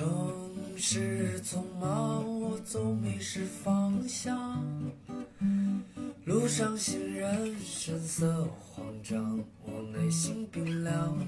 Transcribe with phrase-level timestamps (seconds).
[0.00, 0.08] 城
[0.78, 4.34] 市匆忙，我总迷失方向。
[6.24, 8.26] 路上行人神色
[8.58, 11.18] 慌张，我内心冰凉。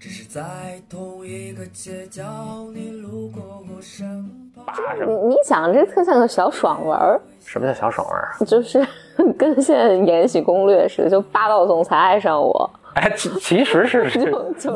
[0.00, 4.74] 只是在同一个街角，你路过我身旁。
[5.06, 8.36] 你你讲这特像个小爽文儿，什么叫小爽文啊？
[8.44, 8.84] 就是
[9.38, 14.70] 跟现在《延禧攻略》似的，就霸道总裁爱上我，哎，其其实是 就就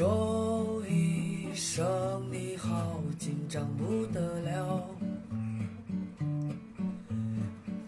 [0.00, 1.84] 说一声
[2.32, 2.70] 你好，
[3.18, 4.18] 紧张不得
[4.50, 4.80] 了。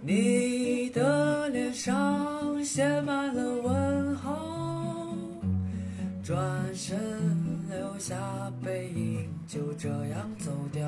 [0.02, 4.36] 你的脸上写满了问号，
[6.22, 6.38] 转
[6.74, 6.98] 身
[7.70, 8.14] 留下
[8.62, 10.86] 背影，就这样走掉。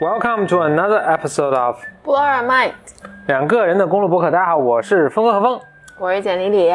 [0.00, 2.72] Welcome to another episode of 布罗尔麦，
[3.26, 4.30] 两个人的公路博客。
[4.30, 5.60] 大家好，我是峰哥和峰。
[5.98, 6.72] 我是简丽丽，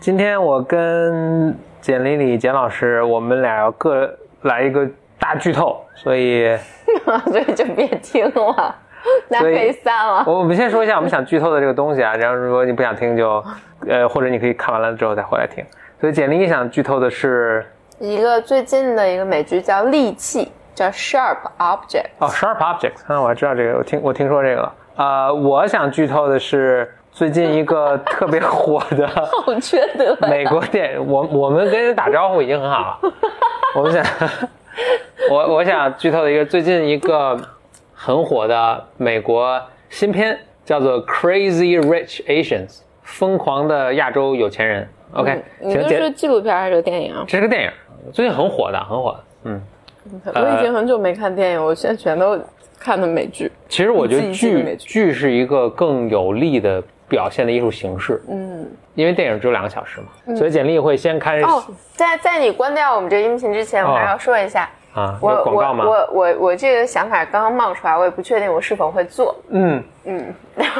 [0.00, 4.10] 今天我跟简丽丽、简老师，我们俩要各
[4.42, 6.56] 来一个大剧透，所以
[7.30, 8.74] 所以就别听了，
[9.28, 10.24] 大家可以散了。
[10.26, 13.44] 我我们先说一下我们想剧透的这个东西啊，然后如果你不想听就，
[13.86, 15.62] 呃，或者你可以看完了之后再回来听。
[16.00, 17.62] 所以简丽丽想剧透的是
[17.98, 22.06] 一个最近的一个美剧叫《利器》，叫 Sharp Object。
[22.20, 24.74] 哦，Sharp Objects，啊，我还知道这个，我听我听说这个了。
[24.96, 26.90] 呃，我想剧透的是
[27.20, 30.16] 最近一个特别火的好缺德！
[30.26, 33.12] 美国电影，我我们跟人打招呼已经很好了。
[33.76, 34.02] 我们想，
[35.30, 37.38] 我我想剧透的一个最近一个
[37.92, 39.60] 很火的美国
[39.90, 42.68] 新片，叫做《Crazy Rich Asians》，
[43.02, 44.88] 疯狂的亚洲有钱人。
[45.12, 47.22] OK，嗯你行，这是纪录片还是电影啊？
[47.28, 47.70] 这是个电影，
[48.14, 49.24] 最近很火的，很火的。
[49.44, 49.62] 嗯，
[50.34, 52.40] 我已经很久没看电影，我现在全都
[52.78, 53.52] 看的美剧。
[53.68, 61.62] 其实我觉得剧剧是一个更有力的表现的艺术形式，嗯，因为电影只有两个小时嘛，所以简历会先开始哦，
[61.96, 65.62] 在在你关掉我们这音频之前，我还要说一下，啊，我我？
[65.62, 69.34] 我我我这个想法刚刚冒出来，我也不确定我是否会做。
[69.48, 70.34] 嗯，嗯，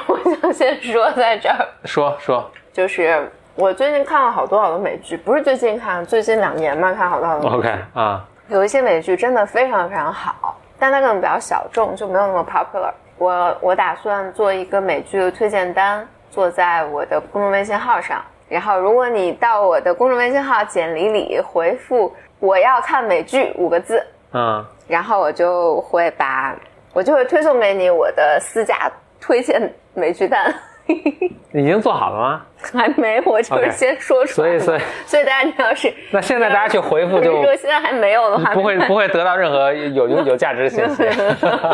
[0.07, 7.59] 我想先说在这儿，说说，就是我最近看了好多好多美剧，不是最近看，最近两年嘛，看好多好多美剧。
[7.59, 12.93] OK 啊，有一些美剧真的非常非常好，但它可能比较小众，就没有那么 popular。
[13.19, 18.23] 我我打算做一个美剧的推荐单，做在我的公众微信号上。
[18.49, 26.57] 然后，如果你到我的公众微信号“简里里”回复“我要看美剧”五个字，嗯，然后我就会把
[26.93, 30.53] 我就会推送给你我的私家推荐美剧单。
[31.53, 32.43] 已经做好了吗？
[32.73, 34.59] 还没，我就是先说出来嘛。
[34.59, 41.03] 所以所以所以大家你要是那现在大家去回复就如果现在还没有的话，不会不会得到任何有有有价值的信息。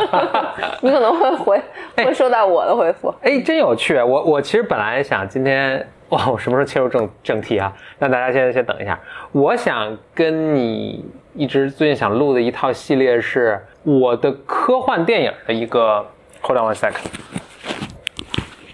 [0.81, 1.61] 你可能会回
[1.97, 3.15] 会收到我的回复。
[3.23, 3.97] 哎，真有趣！
[4.01, 7.73] 我我其实本来想今天哇，我什么时候切入正正题啊？
[7.99, 8.99] 那大家先先等一下。
[9.33, 16.07] 我想跟你一直最近想录的一套系列是我的科幻电影的一个。
[16.43, 17.46] Hold on one second。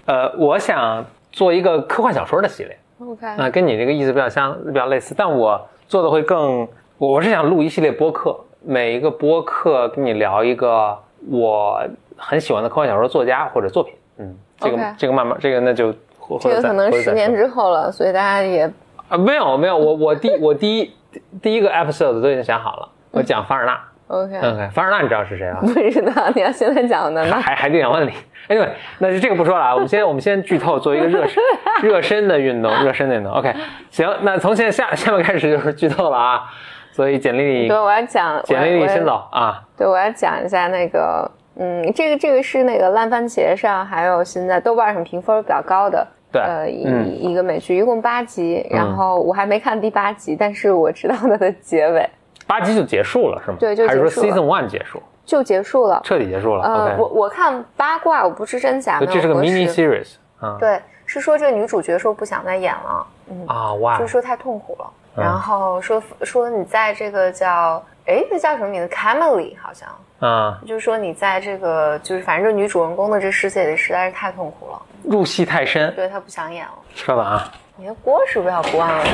[0.05, 2.77] 呃，我想做一个科幻小说的系列。
[2.99, 10.97] OK，啊、跟你这个意思比较相比较类似，但我做的会更，我我是想录一系列播客，每一个播客跟你聊一个
[11.29, 11.83] 我
[12.15, 18.71] 很喜欢的科幻小说作家或者作品，嗯，这个这个慢慢这个那就或这个可能十年之后了，所以大家也
[19.09, 20.93] 啊没有没有，我我第我第一
[21.41, 23.81] 第一个 episode 都已经想好了，我讲凡尔纳、
[24.13, 24.37] OK。
[24.37, 25.57] OK，凡尔纳你知道是谁啊？
[25.61, 27.39] 不知道你要现在讲的吗？
[27.39, 28.11] 海海底两万里。
[28.49, 28.69] Anyway，
[28.99, 31.43] 那就这个不说了啊，我们先我们先剧透，做一个热身
[31.81, 33.31] 热身的运动，热身的运动。
[33.31, 33.53] OK，
[33.89, 36.43] 行，那从现在下下面开始就是剧透了啊。
[36.91, 39.27] 所以简历对，我要讲，简历里先走。
[39.31, 39.63] 啊。
[39.75, 52.07] 对，我要讲一下那个，嗯，这个这个是那个烂番茄上，还有现在豆瓣上评分比较高的，对呃，一、嗯一个美剧，一共八集，然后我还没看第八集，但是我知道它的结尾
[52.47, 53.57] 八集就结束了是吗？
[53.59, 56.01] 对就还是说 season one 结束，就结束了。
[56.03, 56.63] 彻底结束了。
[56.63, 60.57] 呃，我我看八卦，我不知真假，这是个 mini series 啊。
[60.59, 69.89] 对，是说这个女主角说不想再演了，嗯，啊哇就，说太痛苦了，嗯然后说说你在这个叫哎，那叫什么名字？Camely 好像，
[70.19, 75.93] 啊，就是说你在这个就是反正这女主人公的这世界里实在是太痛苦了，入戏太深。
[75.95, 76.73] 对她不想演了。
[76.93, 77.49] 稍等啊。
[77.75, 79.05] 你的锅是不是要关了？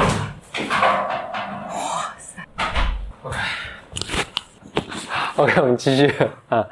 [5.36, 6.13] OK，我们继续
[6.50, 6.66] 啊。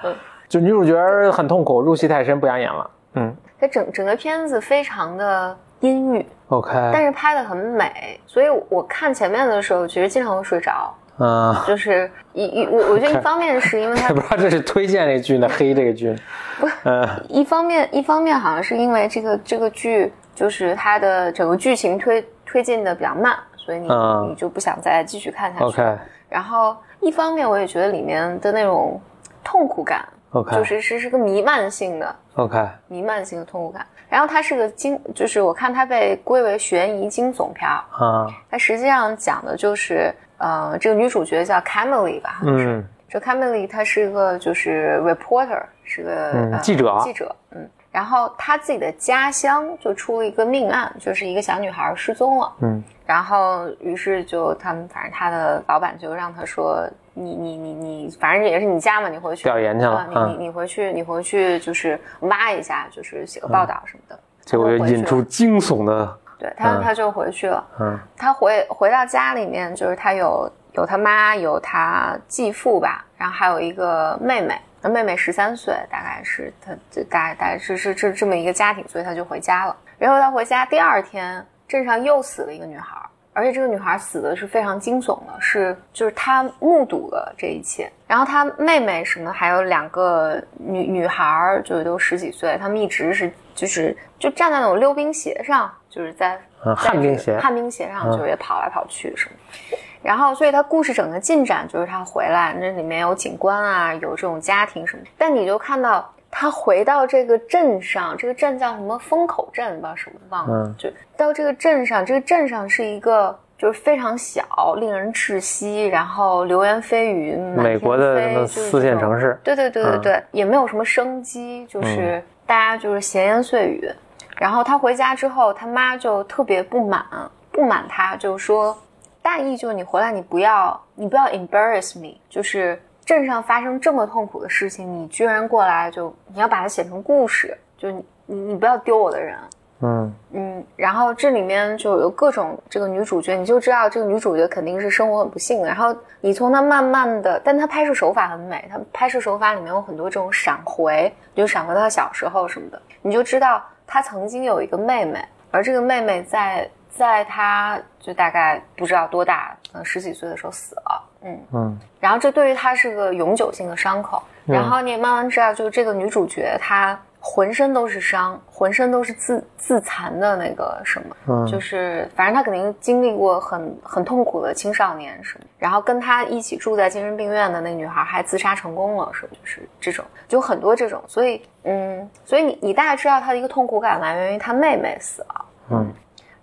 [0.48, 0.96] 就女主角
[1.32, 2.90] 很痛苦，入戏太深，不想演了。
[3.16, 10.94] 嗯它整整个片子非常的阴郁，，OK，但是拍的很美，所以我看前面的时候，其实经常会睡着。
[11.18, 16.16] 嗯， 就是一一我我觉得一方面是因为它也 不知道这是推荐这剧呢，黑这个剧，
[16.60, 25.66] 不是嗯一方面，一方面好像是因为这个这个剧，就是它的整个剧情推推进的比较慢，所以你、嗯你就不想再继续看下去。
[25.66, 25.98] ，OK
[26.30, 29.00] 然后一方面，我也觉得里面的那种
[29.44, 33.86] 痛苦感，OK 就是是是个弥漫性的 OK，弥漫性的痛苦感。
[34.10, 42.40] 然后它是个惊，就是我看它被归为悬疑惊悚片儿，啊，它实际上讲的就是，呃，这个女主角叫 Camille 吧。
[42.44, 67.66] 嗯这 Camille 她是一个就是 reporter，是个、记者记者，嗯，然后她自己的家乡就出了一个命案，就是一个小女孩失踪了，嗯然后于是就他们反正他的老板就让他说，你你你你，反正也是你家嘛，你回去调研去了啊你嗯你你回去你回去就是挖一下，就是写个报道什么的，结果就引出惊悚的，对他嗯他就回去了。
[67.80, 74.60] 嗯他回回到家里面，就是他有有他妈，有他继父吧，然后还有一个妹妹。
[74.80, 79.76] 那妹妹十三岁，大概是他这大概大概是是是这么一个家庭，所以他就回家了。
[79.98, 82.98] 然后他回家第二天，镇上又死了一个女孩，
[83.34, 87.92] 而且这个女孩死的是非常惊悚的，是就是她目睹了这一切。
[88.08, 99.36] 然后她妹妹什么还有两个女女孩儿，就都十几岁，他们一直是就是就站在那种溜冰鞋上，就是在嗯旱冰鞋旱冰鞋上嗯就也跑来跑去什么
[99.72, 99.78] 的。
[100.04, 105.04] 然后，所以他故事整个进展就是他回来，那里面有警官啊，有这种家庭什么。
[105.18, 106.08] 但你就看到
[106.40, 110.68] 他回到这个镇上，这个镇叫什么风口镇，不知道什么忘了。
[110.68, 110.88] 嗯就
[111.18, 123.90] 到这个镇上，这个镇上是一个就是非常小，令人窒息，然后流言蜚语，满天美国的飞四线城市对对对对嗯对，也没有什么生机，就是大家就是闲言碎语。
[124.38, 127.04] 然后他回家之后，他妈就特别不满，
[127.52, 128.78] 不满他，就说
[129.24, 139.38] 大意就是你回来，你不要你不要 embarrass me，就是镇上发生这么痛苦的事情，你居然过来就你要把它写成故事，就你你你不要丢我的人。
[139.80, 145.64] 嗯嗯，然后这里面就有各种这个女主角，你就知道这个女主角肯定是生活很不幸。
[145.64, 161.04] 然后你从她慢慢的，但她拍摄手法很美，她拍摄手法里面有很多这种闪回，就闪回到小时候什么的，你就知道她曾经有一个妹妹，而这个妹妹在在他就大概不知道多大，可能十几岁的时候死了。
[161.24, 164.22] 嗯，嗯然后这对于她是个永久性的伤口。
[164.46, 175.46] 然后你也慢慢知道，就是这个女主角她浑身都是伤，浑身都是自自残的那个什么，嗯就是反正她肯定经历过很很痛苦的青少年什么。
[175.58, 181.04] 然后跟她一起住在精神病院的那个女孩还自杀成功了，是就是这种，就很多这种。
[181.08, 185.46] 所以嗯，所以你你大概知道她的一个痛苦感来源于她妹妹死了。
[185.72, 185.94] 嗯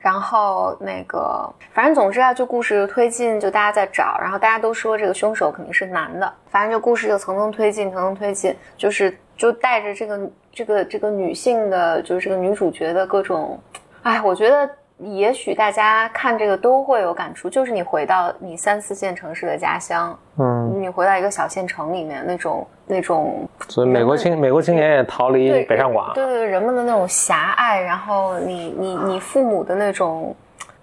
[0.05, 13.59] 然后那个，反正总之啊，就故事推进，就大家在找，然后大家都说这个凶手肯定是男的，反正就故事就层层推进，层层推进，就是就带着这个这个这个女性的，就是这个女主角的各种，
[14.03, 14.69] 哎，我觉得
[14.99, 30.35] 也许大家看这个都会有感触，就是你回到你三四线城市的家乡，嗯，你回到一个小县城里面那种那种所以美国青美国青年也逃离北上广，对对对，人们的那种狭隘，然后你你你父母的那种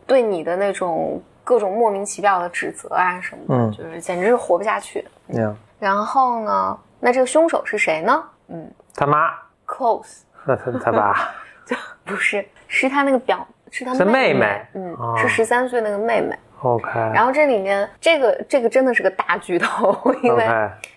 [0.07, 5.05] 对你的那种各种莫名其妙的指责啊什么的，嗯就是简直是活不下去。
[5.27, 8.23] 嗯，然后呢，那这个凶手是谁呢？
[8.47, 9.29] 嗯他妈
[9.65, 11.29] ，，Close 那他他爸，
[11.65, 16.35] 就不是，是他那个表，是他是妹妹妹，嗯，哦是十三岁那个妹妹。
[16.61, 20.47] OK，然后这里面这个这个真的是个大剧透， 因为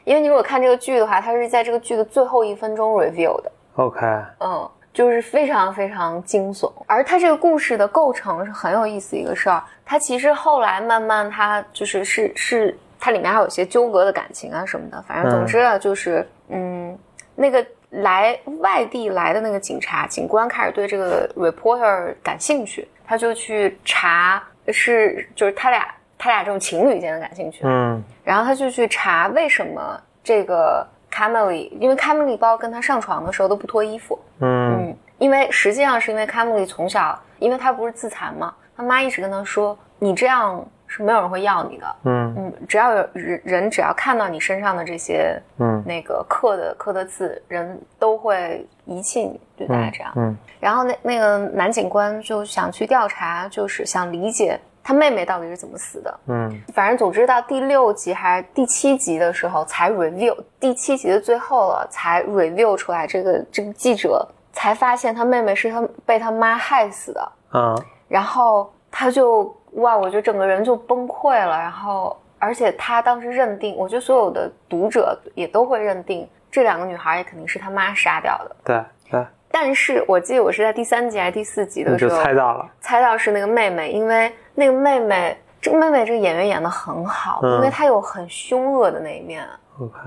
[0.04, 3.50] 因为你如果看这个剧的话，它是在这个剧的最后一分钟 review 的。
[3.76, 4.06] OK，
[4.40, 6.70] 嗯，就是非常非常惊悚。
[6.86, 9.62] 而它这个故事的构成是很有意思一个事儿。
[9.86, 15.02] 它其实后来慢慢，它就是是是，它里面还有一些纠葛的感情啊什么的。
[15.08, 16.96] 反正总之啊，就是嗯，
[17.34, 24.42] 那个来外地来的那个警察警官开始对这个 reporter 感兴趣，他就去查
[24.72, 27.62] 是就是他俩他俩这种情侣间的感兴趣。
[27.64, 28.02] 嗯。
[28.22, 34.88] 然后他就去查为什么这个 Camille，因为 Camille 包跟他上床的时候都不脱衣服，嗯。
[34.88, 42.34] 嗯，因为实际上是因为 Camille 从小，因为他不是自残嘛，他妈一直跟他说，你这样是没有人会要你的，嗯。
[42.36, 45.82] 嗯，只要有人人只要看到你身上的这些嗯。
[45.86, 50.12] 那个刻的刻的字，人都会遗弃你，对大概这样。
[50.16, 56.20] 嗯然后那那个男警官就想去调查，就是想理解他妹妹到底是怎么死的。
[56.26, 67.74] 嗯反正总之到第六集还是第七集的时候才 review，第七集的最后了才 review 出来，这个这个记者才发现他妹妹是他被他妈害死的，啊
[68.08, 72.16] 然后他就哇，我觉得整个人就崩溃了，然后。
[72.36, 78.56] 而且他当时认定，我觉得所有的读者也都会认定这两个女孩也肯定是他妈杀掉的。
[78.62, 82.70] 对对，但是我记得我是在第三集还是第四集的时候猜到了。
[82.80, 89.44] 猜到是那个妹妹，因为那个妹妹，这个妹妹这个演员演的很好，嗯因为她有很凶恶的那一面。
[89.80, 89.98] OK，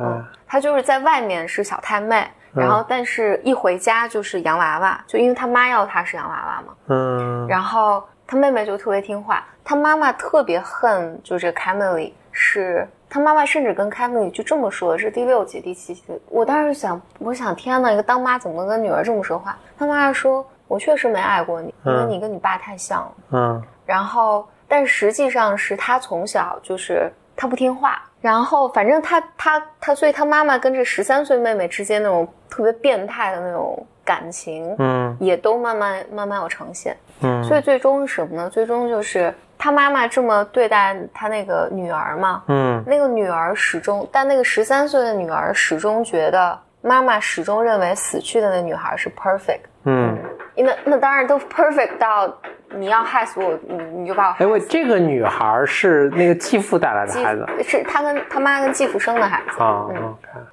[0.48, 19.58] 她就是在外面是小太妹，嗯然后但是一回家就是洋娃娃，就因为她妈要她是洋娃娃嘛，嗯然后她妹妹就特别听话，她妈妈特别恨就这个 Camille，是她妈妈甚至跟 Camille 就这么说的，是第六集第七集，我当时想，我想天呐，一个当妈怎么能跟女儿这么说话？
[19.78, 23.12] 他妈妈说，我确实没爱过你，因为嗯你跟你爸太像了。
[23.32, 36.98] 嗯然后，但实际上是他从小就是他不听话，然后反正他他他，所以他妈妈跟这十三岁妹妹之间那种特别变态的那种感情，嗯也都慢慢慢慢有呈现。
[37.22, 38.50] 嗯，所以最终是什么呢？
[38.50, 49.62] 最终就是他妈妈这么对待他那个女儿嘛，嗯那个女儿始终，但那个十三岁的女儿始终觉得妈妈始终认为死去的那女孩是 perfect。
[49.84, 50.18] 嗯，
[50.56, 52.32] 因为那当然都 perfect 到
[52.70, 54.60] 你要害死我，你你就把我害哎，我。
[54.60, 59.64] 这个女孩是那个继父带来的孩子是他跟他妈跟继父生的孩子。
[59.64, 59.88] 啊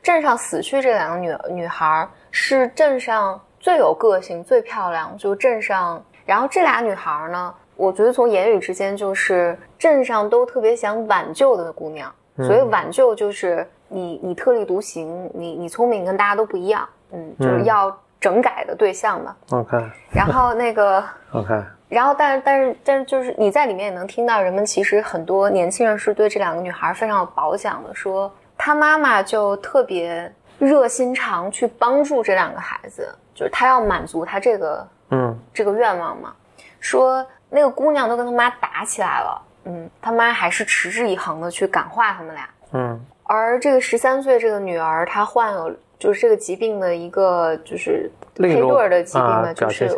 [0.02, 6.02] 镇上死去这两个女女孩是镇上最有个性、最漂亮，就镇上。
[6.24, 12.12] 然后这俩女孩呢，我觉得从言语之间就是镇上都特别想挽救的姑娘。
[12.36, 19.36] 嗯所以挽救就是你你特立独行，你你聪明跟大家都不一样，嗯，就是嗯要整改的对象嘛。
[19.50, 19.76] OK
[20.12, 21.04] 然后那个。
[21.30, 21.54] OK，
[21.88, 36.32] 然后，但是，但是，但是，就是你在里面也能听到，人们其实很多年轻人是对这两个女孩非常有褒奖的，说她妈妈就特别热心肠去帮助这两个孩子，就是她要满足她这个嗯这个愿望嘛。
[36.80, 37.24] 说
[37.54, 42.48] 那个姑娘都跟他妈打起来了，嗯，他妈还是持之以恒的去感化他们俩。
[42.72, 49.88] 嗯而这个十三岁这个女儿，她患有就是这个疾病的一个就是配对儿的疾病呢，就是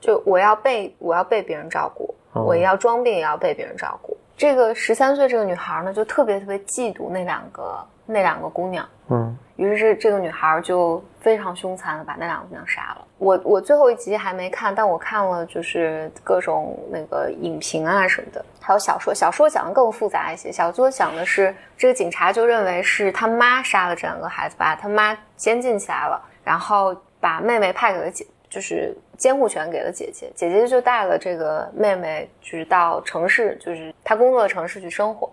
[0.00, 4.16] 就我要被我要被别人照顾，哦我要装病也要被别人照顾。
[4.36, 13.04] 这个十三岁这个女孩呢，就特别特别嫉妒那两个那两个姑娘，嗯于是这个女孩就非常凶残的把那两个姑娘杀了。
[13.18, 19.12] 我我最后一集还没看，但我看了就是各种那个影评啊什么的，还有小说。
[19.12, 35.28] 小说讲的更复杂一些，小说讲的是这个警察就认为是他妈杀了这两个孩子，把他妈监禁起来了，然后把妹妹派给了姐，就是监护权给了姐姐，姐姐就带了这个妹妹，就是到城市，就是她工作的城市去生活。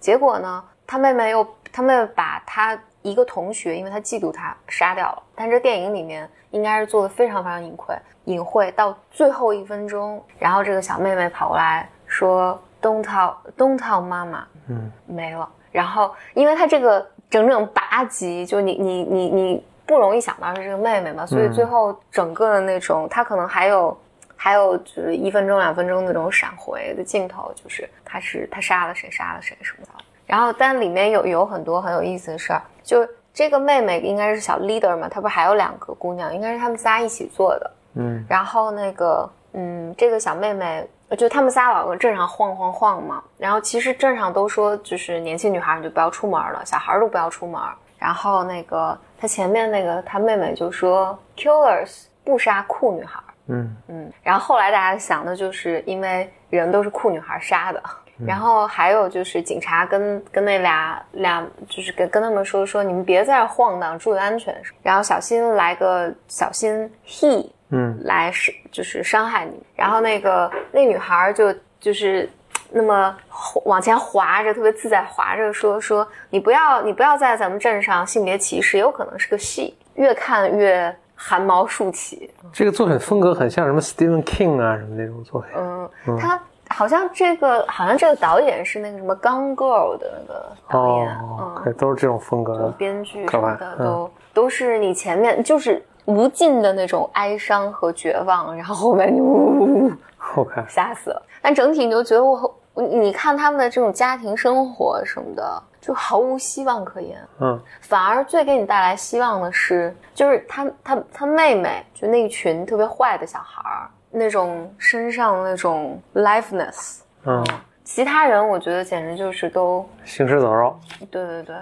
[0.00, 5.22] 结果呢，他妹妹又他妹妹把他一个同学，因为他嫉妒他杀掉了。
[5.36, 15.48] 但这电影里面应该是做的非常非常隐晦，隐晦到最后一分钟，然后这个小妹妹跑过来说：“Don't tell, don't tell 妈妈。”嗯，没了。
[15.70, 23.96] 然后因为他这个整整八集，就你你你你不容易想到是这个妹妹嘛，所以嗯最后整个的那种，他可能还有。
[24.36, 29.92] 还有就是一分钟、两分钟那种闪回的镜头，就是他是他杀了谁，杀了谁什么的。
[30.26, 37.70] 然后，但里面有有很多很有意思的事儿，就这个妹妹应该是小 leader 嘛，她不是还有两个姑娘，应该是她们仨一起做的。
[37.96, 43.22] 嗯然后那个，嗯，这个小妹妹，就他们仨老搁镇上晃晃晃嘛。
[43.38, 47.60] 然后其实镇上都说，就是年轻女孩你就不要出门了，小孩都不要出门。
[47.98, 53.20] 然后那个她前面那个她妹妹就说，killers 不杀酷女孩。
[53.46, 57.82] 嗯嗯，然后后来大家想的就是，因为人都是酷女孩杀的，
[58.26, 67.98] 然后还有就是警察跟跟那俩俩就是跟跟他们说说，你们别在这晃荡，注意安全，然后小心来个小心 he 嗯。
[68.04, 72.28] 来是就是伤害你，然后那个那女孩就就是
[72.70, 73.16] 那么
[73.64, 85.50] 往前滑着，特别自在滑着说说你不要你不要在咱们镇上性别歧视，有可能是个 she，越看越汗毛竖起，这个作品风格很像什么 Stephen King 啊什么那种作品。
[85.56, 86.40] 嗯，他
[86.74, 92.68] 好像这个好像这个导演是那个什么《Gone Girl》的那个导演，哦，嗯，都是这种风格的。
[92.70, 99.92] 编剧什么的嗯都、都是你前面就是无尽的那种哀伤和绝望，然后后面你呜呜呜呜
[100.36, 101.22] OK，吓死了。
[101.40, 107.16] 但整体你就觉得我，你看他们的这种家庭生活什么的，就毫无希望可言。
[107.40, 117.00] 嗯反而最给你带来希望的是，就是他他他妹妹，就那一群特别坏的小孩儿，那种身上那种 liveness。
[117.24, 117.44] 嗯，
[117.82, 120.78] 其他人我觉得简直就是都，行尸走肉。
[121.10, 121.56] 对对对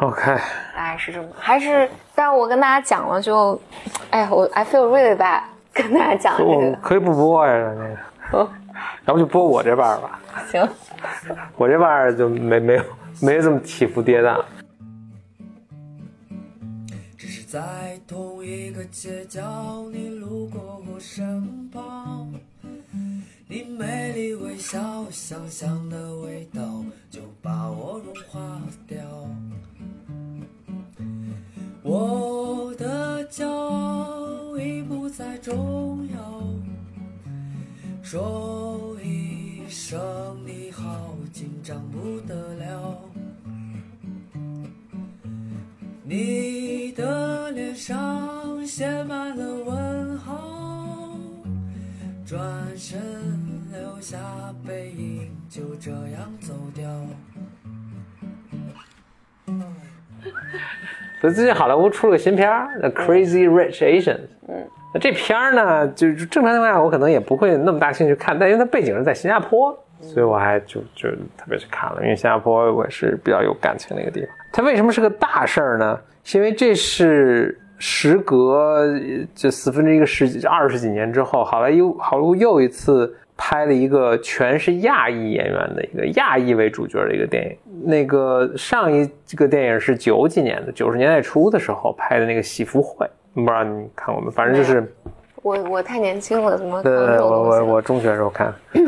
[0.00, 0.22] ，OK，
[0.76, 3.58] 大概是这么，还是，但是我跟大家讲了就，
[4.10, 5.42] 哎，我 I feel really bad，
[5.72, 7.88] 跟大家讲这个，可以不播呀，那
[8.38, 8.48] 个。
[9.06, 10.18] 要不就播我这半儿吧，
[10.50, 10.68] 行，
[11.56, 12.82] 我这半儿就没没有
[13.20, 14.42] 没这么起伏跌宕。
[17.16, 17.60] 只是在
[18.06, 22.30] 同一个街角，你路过我身旁，
[23.48, 28.98] 你美丽微笑，香香的味道就把我融化掉。
[31.82, 36.42] 我的骄傲已不再重要，
[38.02, 39.98] 说一声
[40.44, 43.00] 你好，紧张不得了。
[46.14, 51.10] 你的脸上写满了问号，
[52.24, 52.40] 转
[52.76, 53.00] 身
[53.72, 54.16] 留下
[54.64, 56.88] 背影，就这样走掉。
[61.20, 64.14] 所以最近好莱坞出了个新片儿，《The Crazy Rich Asians》。
[64.46, 69.76] 嗯，那这片儿呢，就是正常情况下我可能也不会那么大兴趣看，但因为它背景是在新加坡，
[70.12, 74.28] 所以我还就就特别去看了，因为新加坡我是比较有感情的一个地方。
[74.52, 75.98] 它为什么是个大事儿呢？
[76.22, 78.86] 是因为这是时隔
[79.34, 87.56] 这四分之一个世纪二十几年之后，好莱坞好莱坞又一次拍了一个全是亚裔演员的一个亚裔为主角的一个电影。
[87.84, 94.30] 那个上一这个电影是九几年的，九十年代初的时候拍的那个《喜福会》，不知道你看过没？
[94.30, 94.80] 反正就是，
[95.44, 98.50] 我我太年轻了，怎么看对对对，我我我中学的时候看。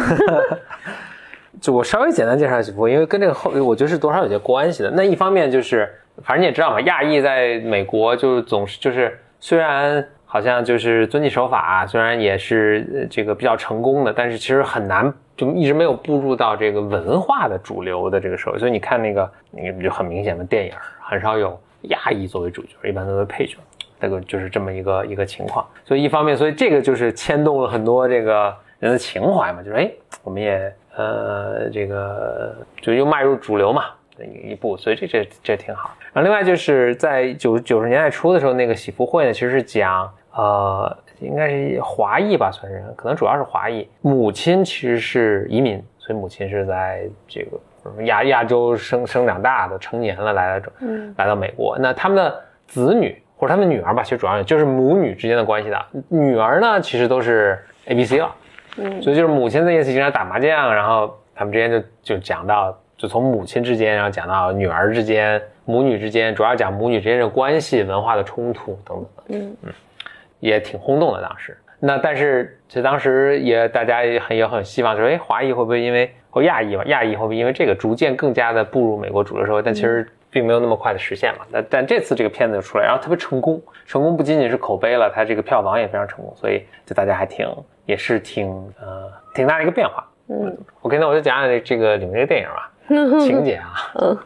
[1.61, 4.91] 就我稍微简单介绍一下喜福会，因为跟这个后我觉得是多少有些关系的。
[4.91, 5.87] 那一方面就是，
[6.23, 18.57] 反正你也知道嘛，亚裔在美国就总是就是虽然好像就是遵纪守法，虽然也是呃这个比较成功的，但是其实很难就一直没有步入到这个文化的主流的这个时候。
[18.57, 23.57] 所以你看那个那个就很明显的电影，很少有亚裔作为主角，一般都是配角。
[24.01, 25.67] 这个就是这么一个一个情况。
[25.85, 29.91] 所以一方面，所以这个就是牵动了很多这个人的情怀嘛，就是哎，
[30.23, 33.85] 我们也呃这个就又迈入主流嘛。
[34.43, 35.95] 一步，所以这这这挺好。
[36.15, 43.87] 然后另外就是在九九十年代初的时候，那个喜福会呢，其实是讲呃，应该是华裔吧，算是可能主要是华裔。
[44.01, 51.77] 母亲其实是移民，所以母亲是在这个亚亚洲生生长大的，成年了来到嗯来到美国。
[51.79, 55.87] 那他们的子女或者他们女儿吧，其实主要就是母女之间的关系的。
[56.09, 58.35] 女儿呢，其实都是 A B C 了，
[58.79, 69.73] 嗯所以就是母亲在夜市经常打麻将，然后他们之间就就讲到，就从母亲之间，然后讲到女儿之间、母女之间，主要讲母女之间的关系、文化的冲突等等的，嗯
[70.41, 71.57] 也挺轰动的当时。
[71.79, 79.63] 那但是其实当时也大家也很也很希望，就说哎，华裔会不会因为或亚裔吧，亚裔会不会因为这个逐渐更加的步入美国主流社会？
[79.63, 81.45] 但其实并没有那么快的实现嘛。
[81.53, 87.49] 但但这次这个片子就出来，然后特别成功，成功不仅仅是口碑了，它这个票房也非常成功，所以就大家还挺
[87.85, 90.07] 也是挺呃挺大的一个变化。
[90.29, 92.71] 嗯 OK，那我就讲讲这这个里面这个电影吧，
[93.25, 94.19] 情节啊，嗯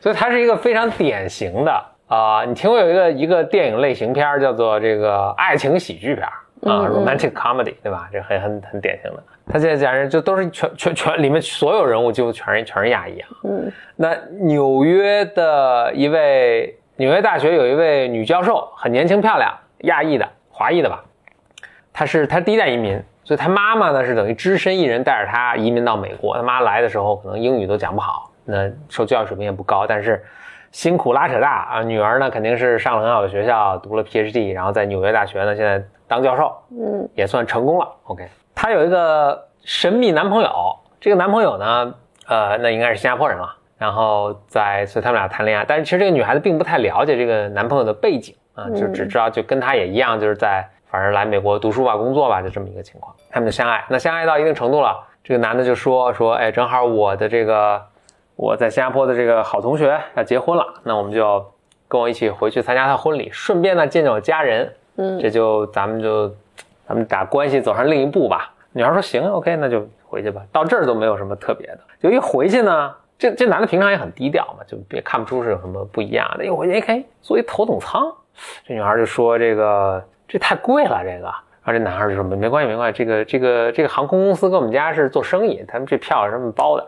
[0.00, 8.08] 所以它是一个非常典型的啊、你听过有一个一个电影类型片叫做这个爱情喜剧片儿啊、嗯嗯 r o m a n t i c comedy，对吧？
[8.12, 9.22] 这很很很典型的。
[9.46, 13.28] 他现在讲人就都是全全全里面所有人物几乎全是全是亚裔啊。
[13.44, 19.52] 嗯那纽约的一位纽约大学有一位女教授，很年轻漂亮，
[19.82, 21.04] 亚裔的华裔的吧，
[21.92, 26.36] 她是她第一代移民，所以她妈妈呢是等于只身一人带着她移民到美国。
[26.36, 30.24] 她妈来的时候可能英语都讲不好，那受教育水平也不高，但是
[30.72, 31.82] 辛苦拉扯大啊。
[31.82, 37.88] 女儿呢肯定是上了很好的学校，读了 PhD，然后在纽约大学呢现在当教授，嗯也算成功了。
[38.04, 38.26] OK，
[38.64, 40.48] 她有一个神秘男朋友，
[40.98, 41.94] 这个男朋友呢，
[42.26, 43.54] 呃，那应该是新加坡人了。
[43.76, 53.14] 然后在，所以他们俩谈恋爱，但是其实这个女孩子并不太了解这个男朋友的背景啊，就只知道就跟她也一样，就是在反正来美国读书吧、工作吧，就这么一个情况。
[53.28, 57.78] 他们就相爱，那相爱到一定程度了，这个男的就说说，哎，正好我的这个
[58.34, 61.44] 我在新加坡的这个好同学要结婚了，那我们就
[61.86, 66.34] 跟我一起回去参加他婚礼，顺便呢见见我家人，嗯这就咱们就
[66.88, 68.52] 咱们打关系走上另一步吧。
[68.76, 70.42] 女孩说行，OK，那就回去吧。
[70.50, 76.44] 到这儿都没有什么特别的，就一回去呢，这这男的平常也很低调嘛，就别看不出是有什么不一样的。
[76.44, 78.12] 一回去，哎，坐一头等舱，
[78.66, 81.32] 这女孩就说这个这太贵了，这个。
[81.66, 86.86] 然后这男孩就说没没关系没关系，这个这个这个航空公司跟我们家是做生意，他们这票是这么包的。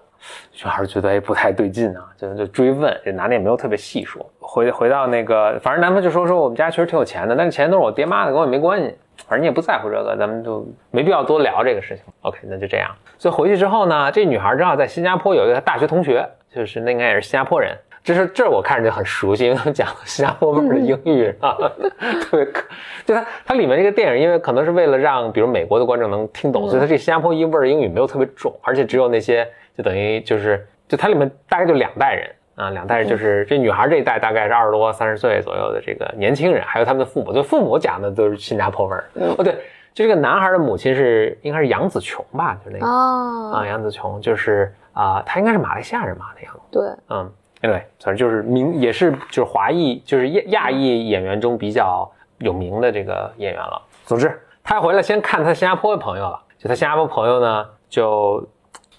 [0.53, 4.29] 女孩觉得哎不太对劲啊，就就追问，这男的也没有特别细说。
[4.40, 8.94] 回回到那个，反正男方就说说我们家确实挺有钱的，但是钱都是我爹妈的，跟我也没关系。
[9.26, 12.05] 反正你也不在乎这个，咱们就没必要多聊这个事情。
[12.22, 12.90] OK，那就这样。
[13.18, 21.57] 所以回去之后呢，这女孩正好在新加坡有一个大学同学，就是那应该也是新加坡人，这是这我看着就很熟悉，因为他们讲新加坡味儿的英语啊，
[22.20, 22.64] 特别可。
[23.05, 39.05] 就它它里面这个电影，因为可能是为了让比如美国的观众能听懂，所以它这新加坡音味儿的英语没有特别重，而且只有那些就等于就是就它里面大概就两代人啊，两代人就是这女孩这一代大概是二十多三十岁左右的这个年轻人，还有他们的父母，就父母讲的都是新加坡味儿。
[39.37, 39.53] 哦，对，
[39.92, 46.61] 就这个男孩的母亲是应该是杨紫琼吧，就那个哦，啊，杨紫琼就是啊，她应该是马来西亚人吧，那样子。
[46.71, 53.83] 对，嗯，对，反正就是名也是就是华裔就是亚亚裔演员中比较有名的这个演员了。
[54.07, 58.42] 总之，他回来先看他新加坡的朋友了，就他新加坡朋友呢，就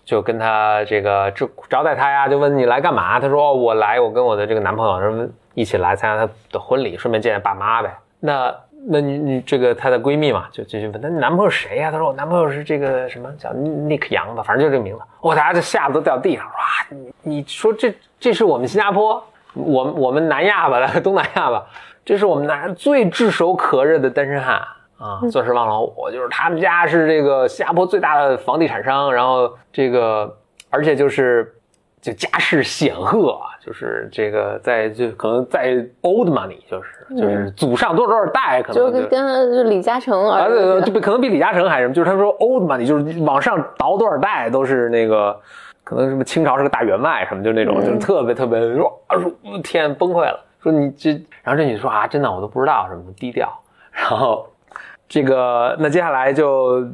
[0.08, 3.20] 就跟他这个招招待他呀，就问你来干嘛？
[3.20, 7.94] 他说、我来，我跟我的这个男朋友什么一起来参加他的婚礼，顺便见见爸妈呗。
[8.22, 8.56] 那
[8.88, 15.02] 那你你这个她的闺蜜嘛，就继续问她男朋友谁呀、她说我男朋友是这个什么叫 Nick 杨吧，反正就这个名字。
[15.24, 16.52] 哇、大家就吓得都掉地上，哇！
[16.90, 19.22] 你你说这这是我们新加坡，
[19.56, 21.66] 我我们南亚吧，东南亚吧，
[22.06, 24.62] 这是我们南最炙手可热的单身汉
[24.98, 30.36] 啊，钻石王老五，就是他们家是这个新加坡最大的房地产商，然后这个
[30.70, 31.54] 而且就是
[32.02, 45.38] 就家世显赫啊，就是这个在就可能在 old money，就是就是祖上多少多少代，可能就跟跟就李嘉诚啊，儿对对，就比可能比李嘉诚还什么，就是他说 old money，就是往上倒多少代都是那个，
[45.84, 47.86] 可能什么清朝是个大员外什么，就那种，嗯。
[47.86, 49.16] 就是特别特别说啊
[49.64, 51.12] 天崩溃了，说你这，
[51.44, 53.50] 然后这女的说啊真的我都不知道什么低调，
[53.92, 54.48] 然后
[55.10, 56.86] 这个那接下来就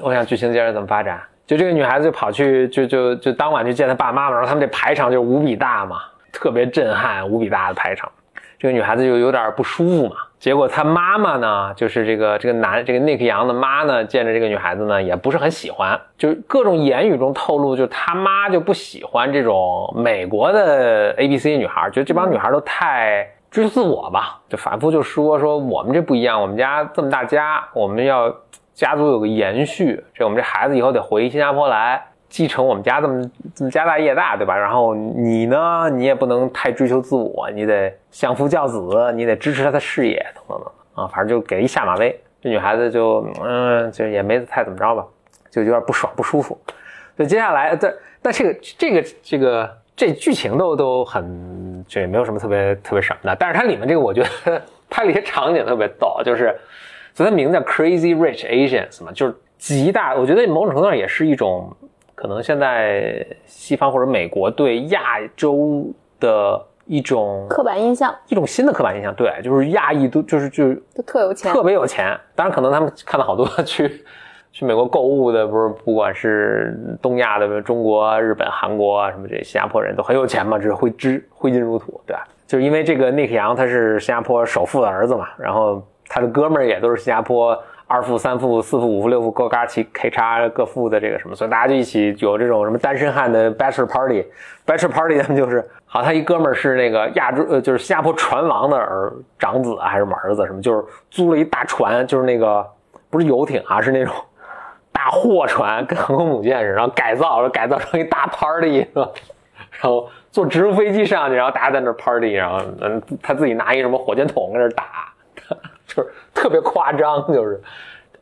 [0.00, 6.00] 我想剧情接着怎么发展，就这个女孩子就跑去就就就当晚去见她爸妈嘛，然后他们这排场就无比大嘛，
[6.32, 8.10] 特别震撼，无比大的排场。
[8.58, 10.16] 这个女孩子就有点不舒服嘛。
[10.40, 28.34] 结果她妈妈呢，就是这个这个男这个 Nick 杨的妈呢，见着这个女孩子呢，也不是很喜欢，就是各种言语中透露，就是他妈就不喜欢这种美国的 A B C 女孩，觉得这帮女孩都太追求自我吧，就反复就说说我们这不一样，我们家这么大家，我们要
[28.74, 32.04] 家族有个延续，这我们这孩子以后得回新加坡来。
[32.30, 34.54] 继承我们家这么这么家大业大，对吧？
[34.54, 42.14] 然后你呢，你也不能太追求自我，你得相夫教子，你得支持他的事业，等等等啊，反正就给一下马威。
[42.42, 45.02] 这女孩子就嗯，就也没太怎么着吧，
[45.50, 46.56] 就有点不爽不舒服。
[47.16, 53.36] 所以接下来，但但这个这个这个这剧情都都很，这也没有什么特别特别什么的。
[53.38, 56.56] 但是它里面这个，我觉得 拍了一些场景特别逗，就是
[57.12, 61.70] 所以它名字叫 Crazy Rich Asians 嘛，就是极大，我觉得某种程度上也是一种。
[62.14, 72.18] 可能现在西方或者美国对亚洲的一种刻板印象，一种新的刻板印象，对，就是亚裔都就是就就特有钱，特别有钱。
[72.34, 74.04] 当然，可能他们看到好多 去
[74.58, 82.26] 去美国购物的，不是不管是东亚的，中国、日本、韩国啊，什么这新加坡人都很有钱嘛，只是挥之挥金如土，对吧？
[82.44, 87.56] 就是因为这个 Nick 杨他是新加坡首富的儿子嘛，然后他的哥们儿也都是新加坡。
[87.86, 102.62] 二富、三富、四富、五富、六富，各嘎其 K 叉各富的这个什么，所以大家就一起有这种什么单身汉的 bachelor party，bachelor party 他们就是，好，他一哥们儿是那个亚洲呃，就是新加坡船王的儿长子，还是什么儿子什么，就是租了一大船，就是那个
[103.08, 104.14] 不是游艇啊，是那种
[105.08, 108.86] 大货船，跟航空母舰似的，然后改造，改造成一大 party？
[108.94, 114.84] 然后坐直升飞机上去，然后大家在那 party，然后嗯，他自己拿一什么火箭筒在那打。
[115.86, 117.58] 就是特别夸张，就是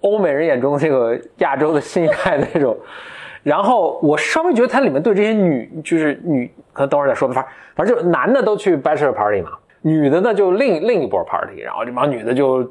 [0.00, 2.76] 欧美人眼中这个亚洲的新一代那种。
[3.42, 7.34] 然后我稍微觉得它里面对这些女，就是女，可能等会儿再说吧。
[7.34, 9.50] 反正反正就男的都去 bachelor party 嘛，
[9.82, 12.68] 女的呢就另另一波 party，然后这帮女的就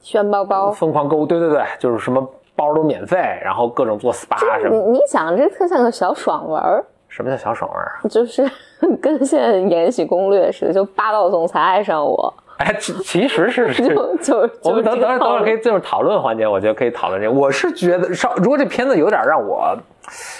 [0.00, 4.74] 炫包包，疯狂购物，对对对，就是什么包都免费，然后各种做 SPA 什么。
[4.74, 8.00] 你你想这特像个小爽文儿，什么叫小爽文啊？
[8.08, 8.50] 就是
[9.00, 12.32] 跟现在《延禧攻略》似的，就霸道总裁爱上我。
[12.58, 17.32] 哎，其其实是是， 就 就我们等等会儿等会儿可以以进入讨论环节，我觉得可以讨论这个。
[17.32, 19.76] 我是觉得稍，如果这片子有点让我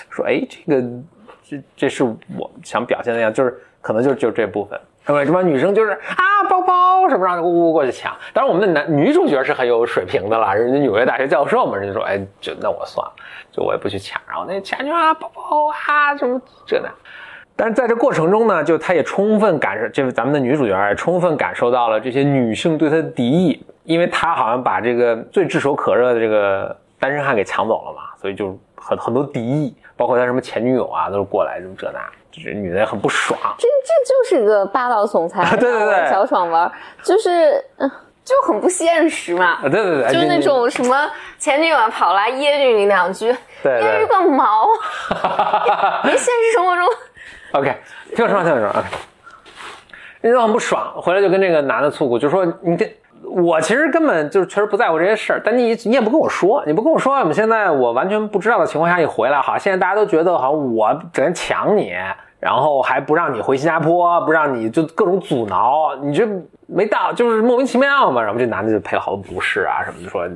[0.09, 0.89] 说，哎，这个
[1.45, 4.81] 这这是我想表现的样，就是可能就就这部分。
[5.07, 5.25] 对吧？
[5.25, 8.13] 这帮女生就是啊，包包什么，让呜呜过去抢。
[8.33, 13.13] 当然，我们的男女主角是很有水平的啦，人家纽约大学教授嘛，人家说，哎，就那我算了，
[13.53, 14.21] 就我也不去抢。
[14.29, 16.89] 然后那抢就啊，包包啊，什么这那。
[17.55, 32.01] 但是在这过程中呢，就她也充分感受，就是咱们的女主角也充分感受到了这些女性对她的敌意，因为她好像把这个最炙手可热的这个单身汉给抢走了嘛，所以就很很多敌意，包括他什么前女友啊，都是过来这么这那，
[32.45, 33.39] 女的也很不爽。
[33.59, 36.71] 这这就是个霸道总裁，对对对小爽文，
[37.03, 37.91] 就是嗯。
[38.27, 44.67] 就很不现实嘛，啊，对对对，就是那种什么前女友跑来揶揄你两句，对 揶揄个毛！
[46.03, 46.85] 你现实生活中，
[47.55, 47.73] OK，
[48.17, 48.83] 听我说，听我说，OK。
[50.23, 52.93] 人就很不爽，回来就跟这个男的诉苦，就说你这。
[53.23, 61.95] 我其实根本就是确实不在乎这些事儿，但你你也不跟我说，你不跟我说，我们现在我完全不知道的情况下你回来，好，现在大家都觉得好像我整天抢你，
[62.39, 66.29] 然后还不让你回新加坡，不让你就各种阻挠，你这
[66.67, 68.23] 没到就是莫名其妙嘛。
[68.23, 70.29] 然后这男的就赔了好多不是啊什么的，说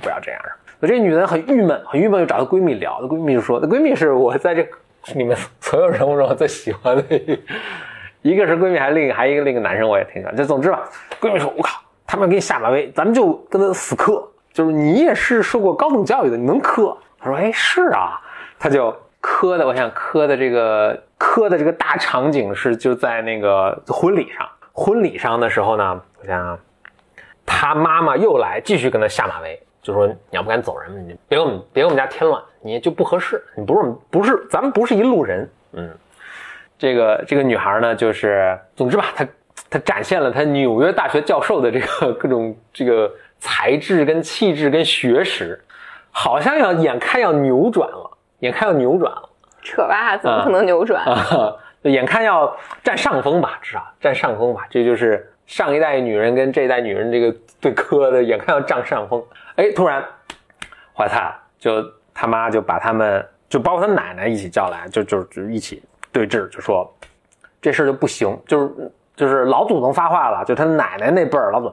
[0.00, 0.40] 不要这样。
[0.80, 4.66] 这女的很郁闷，很郁闷，就找她闺蜜聊，她闺蜜就说，她 闺蜜是我在这
[5.14, 7.04] 里面所有人物中最喜欢的，
[8.20, 10.36] 一个是闺蜜，还另还一个另一个男生我也挺喜欢。
[10.36, 10.82] 就总之吧，
[11.20, 11.80] 闺蜜说，我靠。
[12.06, 14.22] 他们给你下马威，咱们就跟他死磕。
[14.52, 16.94] 就是你也是受过高等教育的，你能磕？
[17.18, 18.20] 他说：“哎，是啊。”
[18.60, 18.94] 他就
[19.26, 24.46] 磕的，我想磕的这个磕的这个大场景是就在那个婚礼上。
[24.70, 26.58] 婚礼上的时候呢，我想，
[27.46, 33.42] 他妈妈又来继续跟他下马威，就说：“你要不敢走人，你别给我们别给我们家添乱，你就不合适。
[33.56, 35.90] 你不是不是咱们不是一路人。”嗯，
[36.76, 39.26] 这个这个女孩呢，就是总之吧，她。
[39.70, 45.60] 她展现了她纽约大学教授的这个各种这个才智跟气质跟学识，
[46.12, 49.28] 好像要眼看要扭转了，眼看要扭转了，
[49.62, 51.04] 扯吧，怎么可能扭转？
[51.82, 54.66] 眼看要占上风吧，至少占上风吧。
[54.70, 59.22] 这就是上一代女人跟这一代女人这个 对磕的，眼看要占上风。
[59.56, 60.04] 哎，突然
[60.96, 66.90] 怀菜了，就他妈就把他们，就包括他奶奶一起叫来，就就就一起对峙，就说
[67.60, 68.92] 这事儿就不行，就是。
[69.16, 71.72] 就是老祖宗发话了，就他奶奶那辈儿老祖，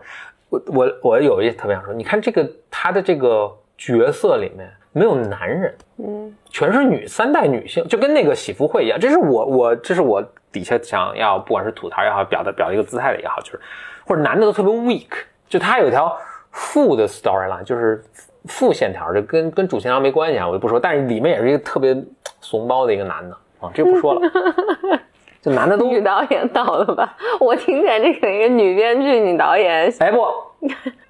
[0.49, 13.59] 我我我有一特别想说，你看这个他的这个角色里面没有男人，嗯，全是女三代女性，就跟那个喜福会一样，这是我我这是我底下想要不管是吐槽也好，表达表达一个姿态的也好，就是
[14.05, 15.09] 或者男的都特别 weak，
[15.47, 16.15] 就他有一条
[16.51, 18.03] 负的 storyline，就是
[18.45, 21.95] 负线条，这跟跟主线条没关系啊，我就不说，但是里面也是一个特别
[22.41, 24.21] 怂包的一个男的啊，这就不说了。
[25.41, 27.17] 就男的都女导演到了吧？
[27.39, 29.91] 我听起来这个一个女编剧、女导演。
[29.97, 30.19] 哎不，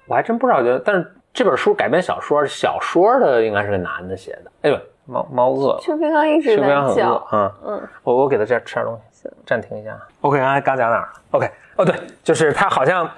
[0.06, 0.62] 我还真不知道。
[0.62, 4.50] 觉得，但是这本书改编小说，小说的应该是个男的写的。
[4.62, 5.80] 哎呦，猫猫饿了。
[5.82, 7.26] 邱冰刚一直在叫。
[7.32, 9.28] 嗯嗯，我我给他这吃点东西。
[9.46, 9.96] 暂停一下。
[10.20, 13.08] OK，刚才刚讲哪儿？OK，哦对，就是他好像，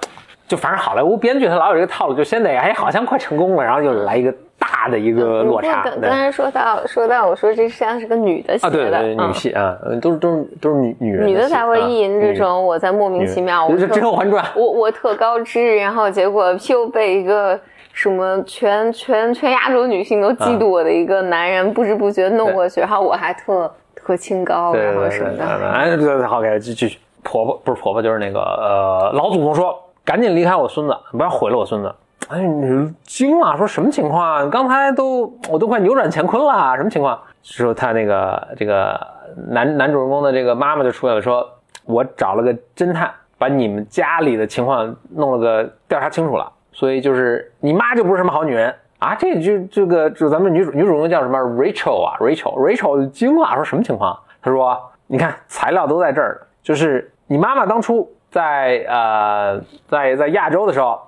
[0.47, 4.33] 就反正好莱坞编剧他老有这个套路，就先得哎好像快成功了，然后就来一个。
[4.57, 5.83] 大的一个落差。
[5.83, 17.59] 刚刚才说到说到，我说这像是个女的写的，对对，女戏啊，都是都是都是女女人，女的才会意淫这种我在莫名其妙，我是《甄嬛传》，我我特高知，然后结果又被一个
[17.95, 25.45] 什么全全全亚洲女性都嫉妒我的一个男人不知不觉弄过去，然后我还特特清高，然后什么的。
[25.71, 26.99] 哎，对对对，好，给继续。
[27.23, 31.95] 婆婆不是婆婆，就是那个呃老祖宗说，赶紧离开我孙子，不要毁了我孙子。
[32.27, 34.45] 哎，你惊了，说什么情况啊？
[34.51, 37.17] 刚才都我都快扭转乾坤了，什么情况？
[37.43, 38.99] 说他那个这个
[39.47, 41.49] 男 男主人公的这个妈妈就出来了，说
[41.85, 49.15] 我找了个侦探，把你们家里的情况弄了个调查清楚了，所以就是你妈就不是什么好女人啊！
[49.15, 54.15] 这就这个就咱们女主女主人公叫什么 Rachel 啊，Rachel Rachel 惊了，说什么情况？
[54.41, 61.01] 她说你看材料都在这儿，就是你妈妈当初在呃在在亚洲的时候。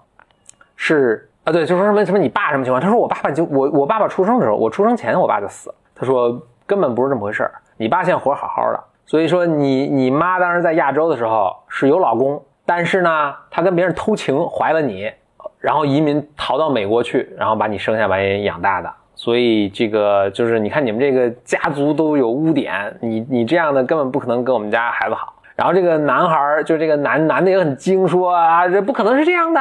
[0.79, 2.79] 是啊，对，就说什么什么你爸什么情况？
[2.79, 5.75] 他说我爸爸就我我爸爸出生的时候，我出生前我爸就死了。
[5.95, 8.79] 他说根本不是这么回事儿，你爸现在活得好好的。
[9.07, 15.11] 所以说你你妈当时在亚洲的时候是有老公，但是呢，她跟别人偷情怀了你，
[15.59, 18.93] 然后移民逃到美国去，然后把你生下把你养大的。
[19.15, 25.33] 所以这个就是你看你们这个家族都有污点，你你这样的根本不可能跟我们家孩子好。
[25.55, 29.59] 然后这个男孩就这个男男的也很惊，说啊这不可能是这样的。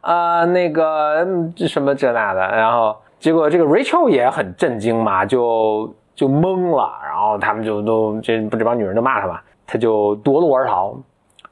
[0.00, 10.98] 啊，那个这什么这那的，然后结果这个 Rachel 也很震惊嘛，就就懵了，然后他们就都这不这帮女人都骂他嘛，他就夺路而逃，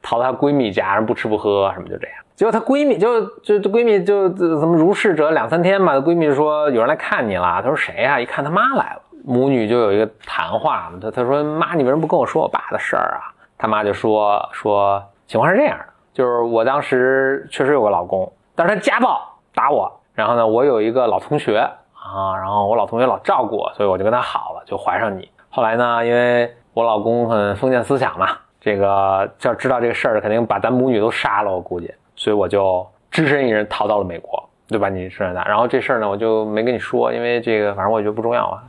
[0.00, 2.16] 逃到她闺蜜家，不吃不喝什么就这样。
[2.38, 8.20] 结果她闺蜜就就闺蜜就怎么如是者两三天嘛，闺蜜说有人来看你了，她说谁啊？
[8.20, 13.34] 一看她妈来了，母女就有一个谈话，她她说妈，你为什么不跟我说我爸的事儿啊？
[13.58, 18.32] 她妈就说说情况是这样的，就是我当时确实有个老公。
[18.54, 19.20] 但是他家暴
[19.52, 25.28] 打我，然后呢，我有一个老同学啊，然后我老同学老照顾我，所以我就跟他好了，就怀上你。
[25.50, 28.28] 后来呢，因为我老公很封建思想嘛，
[28.60, 35.44] 这个要知道这个事儿，肯定把咱母女都杀了，我估计，所以我就只身一人逃到了美国，对吧你生下来。
[35.46, 38.62] 然后这事儿呢，我就没跟你说，因为这个反正我觉得不重要啊。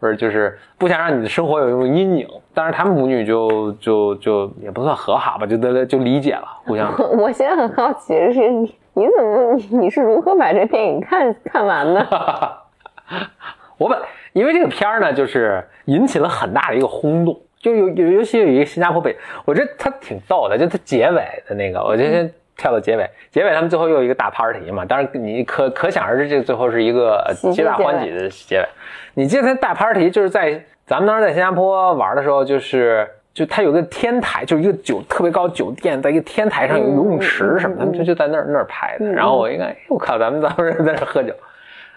[0.00, 2.26] 不是，就是不想让你的生活有一种阴影。
[2.54, 6.90] 但是他们母女就就就也不算和好吧，就得就理解了，互相。
[7.18, 12.06] 我现在很好奇的是，你你怎么你是如何把这电影看看完的？
[13.76, 13.98] 我本
[14.32, 28.68] 因为这个片儿呢，就是引起了很大的一个轰动，就有有尤其有一个新加坡北，我觉得他挺逗的，就他结尾的那个，我就先跳到结尾，结尾他们最后又有一个大 party 嘛，当然你可可想而知，这个最后是一个皆大欢喜的结尾。
[29.14, 39.06] 你记得他大 party 就是在咱们当时在新加坡玩的时候，就是就他有个天台，就是一个酒特别高酒店，在一个天台上有游泳池什么，他们就就在那儿那儿拍的。
[39.12, 41.34] 然后我应该，哎我靠，咱们当时在那喝酒。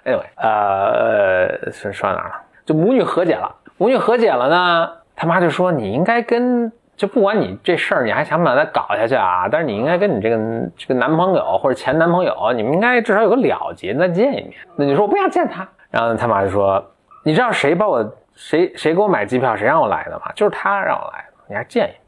[0.03, 2.35] Anyway，呃，说说到哪儿了？
[2.65, 10.37] 就母女和解了，母女和解了呢，他妈就说你应该跟，就不管你这事儿你还想不想再搞下去啊，但是你应该跟你这个
[10.77, 14.53] 这个男朋友或者前男朋友，你们应该至少有个了结，再见一面。
[14.75, 16.83] 那你说我不想见他，然后他妈就说，
[17.23, 18.03] 你知道谁把我
[18.35, 20.31] 谁谁给我买机票，谁让我来的吗？
[20.35, 21.99] 就是他让我来的，你还见一面。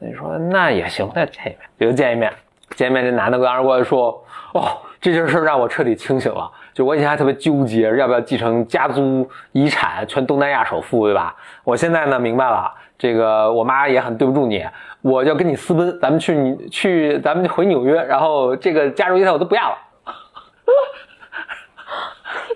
[0.00, 2.32] 那你说那也行，那见一面就见一面，
[2.70, 6.50] 见面这男的当时过来说，哦，这件事让我彻底清醒了。
[6.78, 11.34] 就我以前还特别纠结，要不要继承家族遗产，全东南亚首富，对吧？
[11.64, 14.64] 我现在呢明白了，这个我妈也很对不住你，
[15.02, 19.78] 我要跟你私奔，咱们去你去，咱们回纽约，然后这个家族遗产我都不要了。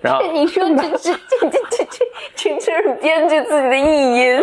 [0.01, 4.41] 然后你说这这这这这这这就是编剧自己的意淫，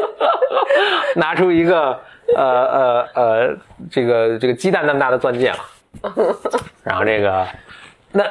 [1.17, 1.99] 拿出一个
[2.37, 3.57] 呃呃呃
[3.91, 5.59] 这个这个鸡蛋那么大的钻戒了，
[6.85, 7.47] 然后这个
[8.13, 8.23] 那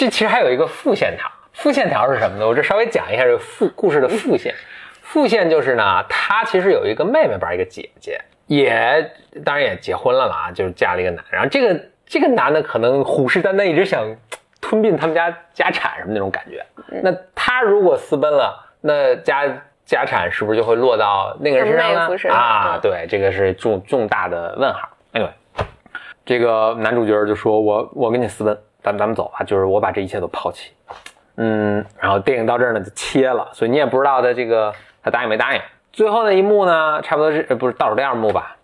[0.00, 2.48] 这其实还有一个副线条，副线条是什么呢？
[2.48, 4.54] 我这稍微讲一下这个副故事的副线，
[5.02, 9.12] 副线就是呢，他其实有一个妹妹吧一个姐姐，也
[9.44, 14.02] 当然也结婚了啦，就是嫁了一个男，然后这个这个男的可能虎视眈眈，一直想
[14.58, 16.64] 吞并他们家家产什么那种感觉。
[17.02, 19.44] 那他如果私奔了，那家
[19.84, 22.16] 家产是不是就会落到那个人身上呢妹夫？
[22.16, 24.88] 身上啊，嗯对，这个是重重大的问号。
[25.12, 25.32] Anyway，
[26.24, 30.72] 这个男主角就说：“我我跟你私奔，咱们咱们走吧，就是我把这一切都抛弃。”
[31.36, 35.62] 嗯，然后电影到这儿呢就切了，所以你也不知道他这个他答应没答应。
[35.92, 38.56] 最后那一幕呢，差不多是呃不是倒数第二幕吧？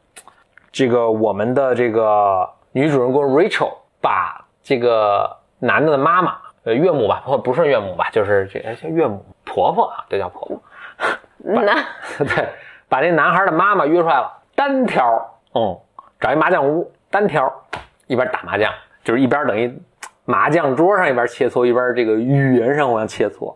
[0.71, 10.61] 这个我们的这个女主人公 Rachel 把这个男的的妈妈，呃岳母吧，或不是岳母吧，就是这哎叫岳母婆婆啊，这叫婆婆。
[11.39, 11.63] 那
[12.19, 12.49] 对，
[12.89, 15.79] 把那男孩的妈妈约出来了，单挑，嗯，
[16.21, 17.51] 找一麻将屋，单挑，
[18.07, 18.71] 一边打麻将，
[19.03, 19.81] 就是一边等于
[20.27, 23.55] 麻将桌上一边切磋，一边这个语言上我要切磋。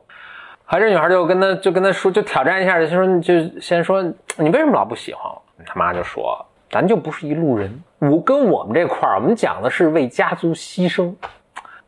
[0.65, 4.03] 还这女孩就跟他就跟他说，就挑战一下，就说就先说
[4.37, 5.43] 你为什么老不喜欢我？
[5.67, 11.13] 他妈就说咱就不是一路人，我跟我们这块儿，我们讲的是为家族牺牲，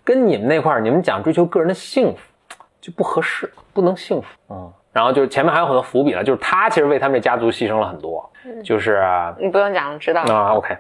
[0.05, 2.19] 跟你们那块儿，你们讲追求个人的幸福，
[2.81, 4.27] 就不合适，不能幸福。
[4.51, 8.29] 嗯，然后就是前面还有很多伏笔了，就是他其实为他们这家族牺牲了很多，
[8.65, 10.55] 就是啊、你不用讲了，知道了。
[10.57, 10.77] OK，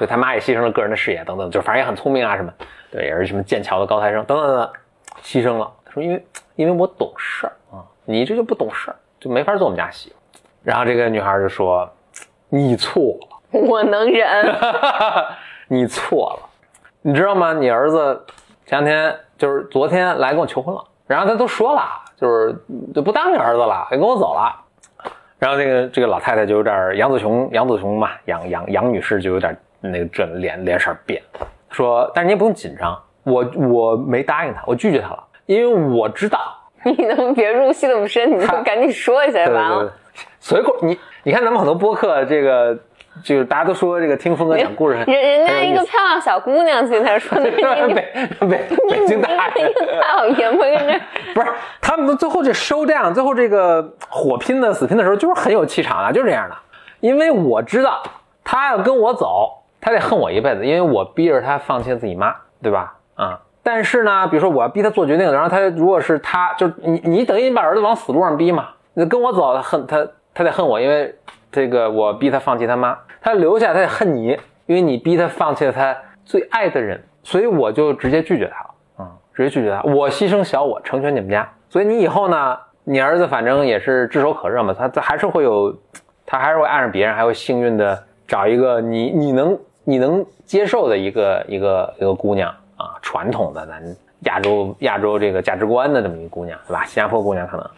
[0.00, 2.50] 对他妈也牺牲了个人的事业等等，就反正也很聪明啊什么，
[2.90, 4.70] 对，也是什么剑桥的高材生等等等等，
[5.22, 5.70] 牺牲了。
[5.84, 10.16] 他说因为因为我懂事儿啊，你这就不懂事儿，就没法做我们家媳妇。
[10.62, 11.86] 然后这个女孩就说
[12.48, 13.28] 你错了。
[13.60, 14.56] 我能忍，
[15.68, 16.48] 你错了，
[17.02, 17.52] 你知道吗？
[17.52, 18.24] 你儿子
[18.64, 21.82] 前两天就是昨天来跟我求婚了，然后他都说了，
[22.16, 22.56] 就是
[22.94, 24.56] 就不当你儿子了，也跟我走了。
[25.38, 31.22] 然后这个这个老太太就有点杨子琼，杨子琼嘛，杨杨杨女士就有点那个这脸脸色变，
[31.70, 36.38] 说，但是你也不用紧张，我我没答应他，我拒绝他了，因为我知道
[36.84, 39.92] 你能别入戏那么深，你就赶紧说一下就完了。
[40.38, 42.76] 随口你你看咱们很多播客，这个
[43.22, 48.48] 就是大家都说这个听峰哥讲故事，人人家一个漂亮小姑娘今天说 的，你你北北
[48.88, 51.00] 北京大你爷，大老爷们跟这。
[51.34, 51.46] 不是
[51.80, 56.56] 他们最后这收这样，最后这个火拼的死拼的时候，就是很有气场啊，就是这样的。
[57.00, 58.02] 因为我知道
[58.42, 62.94] 他要跟我走，他得恨我一辈子，因为我逼着他放弃自己妈，对吧？
[63.14, 71.14] 啊、但是呢，比如说我要逼他做决定，然后他如果是他，就你你等于你把儿子往死路上逼嘛，你跟我走，他恨他他得恨我，因为
[71.52, 78.70] 这个我逼他放弃他妈，他留下他得恨你，因为你逼他放弃了他最爱的人，所以我就直接拒绝他了。
[79.00, 81.46] 嗯，直接拒绝他，我牺牲小我，成全你们家。
[81.68, 85.76] 所以你以后呢，你儿子反正也是炙手可热嘛，他他还是会有，
[86.24, 93.82] 他还是会爱上别人，还会幸运的找一个你你能你能接受的一个一个一个姑娘啊，传统的咱
[94.20, 96.84] 亚洲亚洲这个价值观的这么一个姑娘，对吧？
[96.84, 97.70] 新加坡姑娘可能，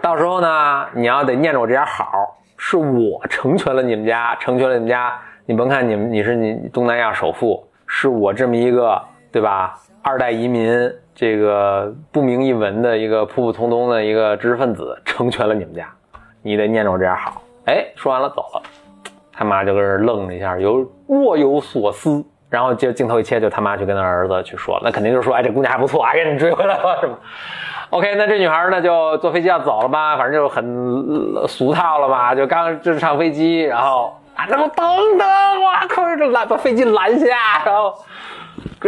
[0.00, 5.12] 到时候呢，你要得念着我这点好，是我成全了你们家，成全了你们家。
[5.46, 9.78] 你甭看你们你是你东南亚首富，是我这么一个对吧？
[10.02, 15.86] 二代移民，这个不明一文的一个普普通通的一个知识分子，成全了你们家，
[16.40, 17.42] 你得念着我这点好。
[17.66, 18.62] 哎，说完了走了，
[19.36, 27.18] 他妈就跟这愣了一下，有若有所思，然后就镜头一切，就他妈去跟他儿子去说了，那肯定就说，哎，这姑娘还不错，啊，赶紧追回来吧，是吧
[27.90, 34.86] ？OK，那这女孩呢就坐飞机要走了吧，反正就很俗套了嘛，就刚就是上飞机，然后啊，他说等
[35.18, 35.28] 等，
[35.62, 37.26] 哇，靠，就拦把飞机拦下，
[37.64, 37.94] 然后。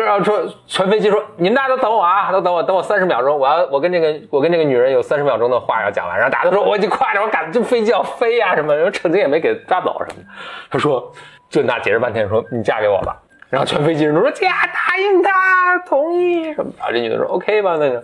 [0.05, 6.16] 然后说全飞机说你们大家都等我啊，都等我，等我三十秒钟，我要我跟这个我跟这个女人有三十秒钟的话要讲完。
[6.16, 10.28] 然后大家都说我已经快点，我赶这飞机要飞呀、什么，然后趁机也没给抓走什么的。
[10.70, 11.12] 他说
[11.49, 13.16] 这那解释半天说你嫁给我吧。
[13.49, 16.92] 然后全飞机人都说嫁答应他同意什么然后。
[16.92, 18.03] 这女的说 OK 吧，那就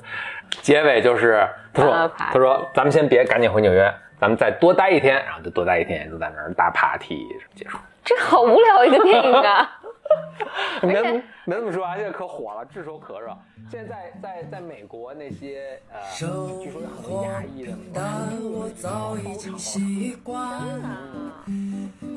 [0.61, 7.77] 结尾就是他说他说咱们先别赶紧回纽约，咱们再多待一天，然后就多待一天，就在那儿大 party 结束。
[8.05, 9.69] 这好无聊一个电影啊！
[10.83, 13.37] 没没这么说啊，现在可火了，炙手可热。
[13.71, 20.61] 现在在在在美国那些呃，生据说有很多活亚裔的平淡，我早已经习惯。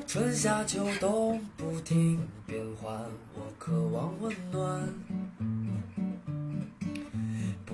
[0.07, 2.93] 春夏秋冬不停变换，
[3.35, 4.89] 我渴望温暖。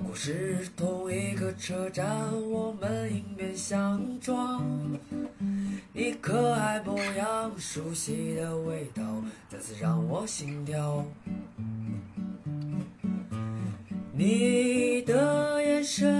[0.02, 2.10] 不过是同一个车站，
[2.50, 4.64] 我们迎面相撞。
[5.94, 9.04] 你可爱模样，熟悉的味道，
[9.48, 11.06] 再次让我心跳。
[14.24, 16.16] 你的眼神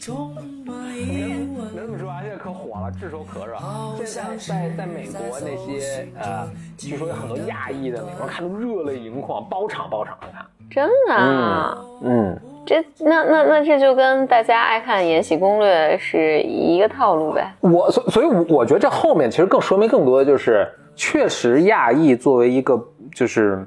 [0.00, 0.34] 充
[0.64, 1.66] 满疑问。
[1.74, 3.54] 没那么说啊，现在可火了，炙手可热。
[4.02, 10.42] 现在在在美国那些呃，据说有很多亚裔的美国看都热泪盈眶，包场包场的看。
[10.70, 12.34] 真的啊，嗯，
[12.64, 17.54] 这那那那这就跟大家爱看《延禧攻略》是一个套路呗。
[17.60, 20.66] 我所所以，我我觉得这后面其实更说明更多的就是，
[20.96, 22.82] 确实亚裔作为一个
[23.14, 23.66] 就是，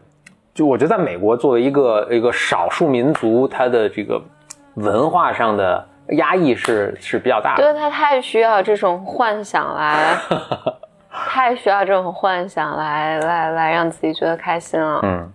[0.57, 4.19] 就我觉得在美国作为一个一个少数民族，它的这个
[4.73, 7.61] 文化上的压抑是是比较大的。
[7.61, 10.17] 对他太需要这种幻想来，
[11.29, 14.99] 太需要这种幻想来来来让自己觉得开心了。
[15.03, 15.29] 嗯，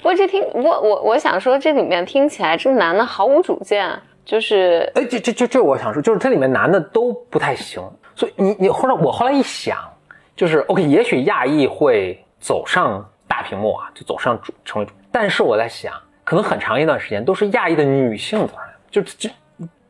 [0.00, 3.90] 不过这听我我我想说，这里面听起来这个男的毫无主见，
[4.24, 7.82] 就是哎，这这这这我想说，就是这里面男的都不太行，
[8.14, 9.76] 所以你你后来我后来一想，
[10.34, 15.90] 就是 OK，也许亚裔会走上大屏幕啊，就走上主成为主，但是我在想，
[16.22, 19.30] 可能很长一段时间都是亚裔的女性走上，就就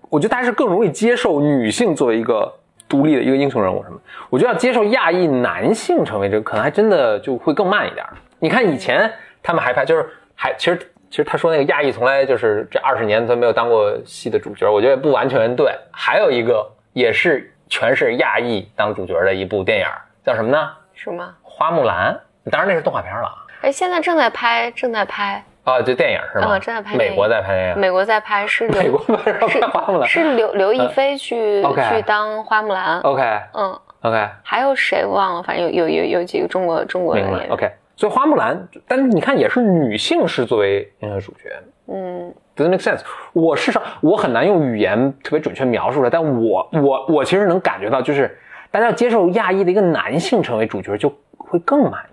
[0.09, 2.55] 我觉得大家是更容易接受女性作为一个
[2.89, 3.99] 独立的一个英雄人物什么，
[4.31, 8.13] 我觉得要接受亚裔男性成为这个，可能还真的就会更慢一点儿。
[8.39, 9.13] 你看以前
[9.43, 10.79] 他们还拍，就是还其实
[11.11, 15.77] 其实他说那个亚裔从来就是这二十年都没有当过戏的主角，我觉得不完全对。
[15.91, 19.87] 还有一个也是全是亚裔当主角的一部电影，
[20.25, 20.71] 叫什么呢？
[20.95, 21.35] 什么？
[21.43, 22.19] 花木兰，
[22.51, 23.35] 当然那是动画片了啊。
[23.63, 26.57] 哎，现在正在拍，正在拍，啊，这电影是吗？
[26.57, 27.81] 嗯正在拍美国在拍电影。
[27.81, 30.09] 美国在拍，是刘美国拍是拍花木兰。
[30.09, 33.23] 是刘刘亦菲去、去当花木兰，OK
[33.55, 35.43] 嗯，OK，还有谁忘了？
[35.43, 37.71] 反正有有有有几个中国中国演员 OK。
[37.95, 41.51] 所以花木兰，但是你看也是女性是作为英雄主角，
[41.87, 43.03] 嗯，doesn't make sense。
[43.33, 48.37] 我事实上我很难用语言特别准确描述出来，但我我我其实能感觉到，就是
[48.73, 52.12] 大家要接受亚裔的一个男性成为主角，就会更慢一点。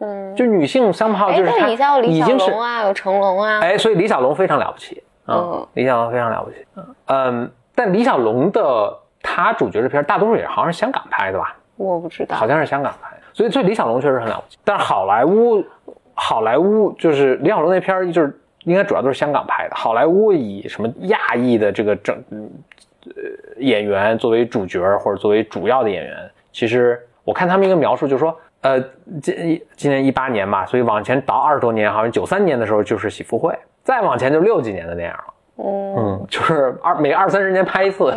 [0.00, 1.68] 嗯，就女性 somehow 哎，就是她
[2.00, 6.56] 已经是龙啊，有成龙啊，哎，所以李小龙非常了不起啊、嗯李小龙非常了不起。
[7.06, 11.54] 嗯，但李小龙的他主角这片儿大多数也好像是香港拍的吧？
[11.76, 14.58] 我不知道，好像是香港拍的，所以所以李小龙确实很了不起。
[14.64, 15.64] 但是好莱坞，
[16.14, 19.76] 好莱坞就是李小龙那片儿就是应该主要都是香港拍的。
[19.76, 22.50] 好莱坞以什么亚裔的这个整嗯
[23.06, 23.12] 呃
[23.58, 28.78] 演员作为主角或者作为主要的演员，其实我看他们一个描述就是说，呃，
[29.22, 33.52] 今今年一八年吧，所以往前倒二十多年，好像九三年的时候就是《喜福会》，
[33.82, 35.24] 再往前就六几年的电影了。
[35.62, 38.10] 嗯，嗯，就是二每二三十年拍一次。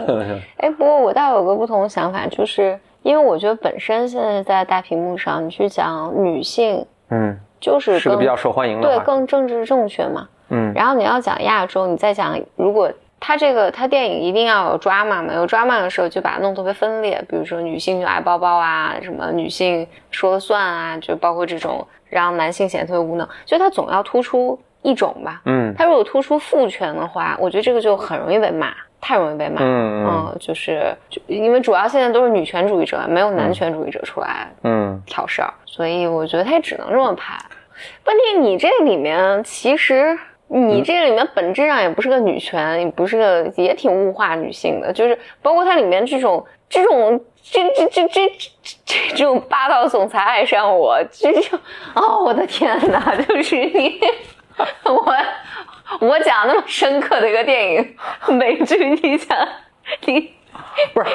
[0.58, 9.06] 哎，不过我倒有个不同的想法，就是因为我觉得本身现在在大屏幕上，你去讲女性，嗯，就是是个比较受欢迎的对。
[9.06, 10.28] 更政治正确嘛。
[10.50, 12.92] 嗯然后你要讲亚洲，你再讲，如果
[13.26, 25.42] 他这个他电影一定要有 drama 嘛，有 drama 的时候就把它弄特别分裂，比如说女性就爱包包啊，什么女性说了算啊，就包括这种让男性显得特别无能，就他总要突出一种吧。
[25.46, 29.62] 嗯他如果突出父权的话，我觉得这个就很容易被骂，太容易被骂。
[29.62, 37.34] 嗯嗯嗯，就是就因为主要现在都是女权主义者，没有男权主义者出来嗯挑事儿，所以我觉得他也只能这么拍。
[38.06, 40.20] 问题你这里面其实
[40.56, 48.32] 你这里面本质上也不是个女权，也不是个也挺物化女性的，就是包括它里面这种这种这这这这
[48.86, 51.60] 这这种霸道总裁爱上我，这种
[51.96, 54.00] 哦我的天哪，就是你
[54.84, 55.16] 我
[56.00, 57.96] 我讲那么深刻的一个电影
[58.28, 59.36] 美剧，你讲
[60.06, 60.32] 你
[60.94, 61.10] 不是，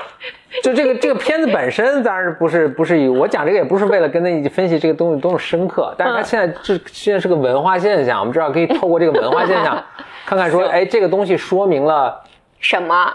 [0.63, 9.83] 就这个这个片子本身当然不是不是以我讲这个也不是为了跟他分析这个东西多么深刻，但是它现在这现在是个文化现象，我们知道可以透过这个文化现象，
[10.27, 12.23] 看看说，哎，这个东西说明了
[12.61, 13.13] 什么？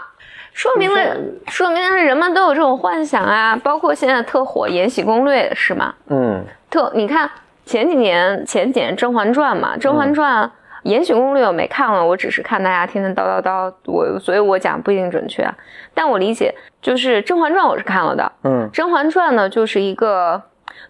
[0.52, 1.16] 说明了，
[1.48, 5.92] 说明了人们都有这种幻想啊，包括现在特火《延禧攻略》是吗？
[6.08, 7.28] 嗯特你看
[7.66, 10.44] 前几年前几年《甄嬛传》嘛，《甄嬛传》
[10.84, 15.42] 延禧攻略》我没看了，我只是看大家天天叨叨叨，我所以我讲不一定准确。
[15.42, 15.54] 啊，
[15.92, 20.40] 但我理解就是《甄嬛传》我是看了的，嗯《甄嬛传》呢就是一个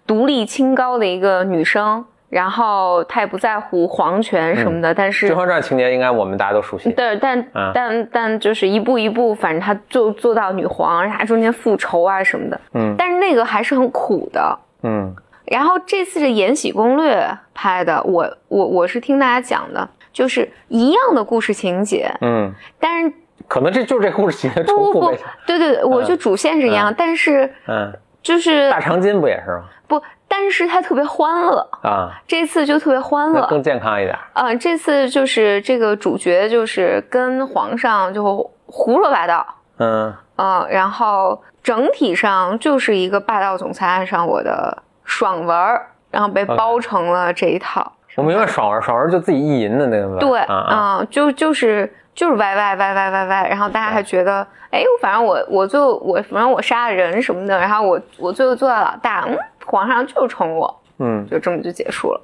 [0.07, 7.71] 独立清高的一个女生，然后她也不在乎皇权什么的，但《是甄嬛传》情节应该我们大家都熟悉，对，但、啊。
[7.75, 12.95] 但但就是一步一步，反正她就做到女皇，然后她中间复仇啊什么的，嗯。
[12.99, 14.59] 但是那个还是很苦的。
[14.87, 15.15] 嗯
[15.45, 17.17] 然后这次是《延禧攻略》
[17.55, 23.13] 拍的，我我我是听大家讲的，就是一样的故事情节，嗯，但是
[23.47, 25.07] 可能这就是这故事情节重不不不
[25.47, 27.93] 对对对，我就主线是一样，但是嗯，
[28.23, 29.65] 就是大长今不也是吗？
[29.87, 39.47] 不，但是它特别欢乐，啊，这次就特别欢乐，更健康一点，嗯、这次就是这个主角就是跟皇上就胡说八道，
[39.79, 40.15] 嗯。
[40.37, 47.93] 嗯，然后整体上就是一个霸道总裁爱上我的爽文儿，然后被包成了这一套。
[48.17, 59.37] 我明白爽文，爽文就自己意淫的那个吧，对，啊就就是就是歪歪歪歪歪歪，然后大家还觉得，哎，反正我我最后我反正我杀了人什么的，然后我我最后做到老大，嗯，
[59.67, 62.21] 皇上就宠我，嗯，就这么就结束了。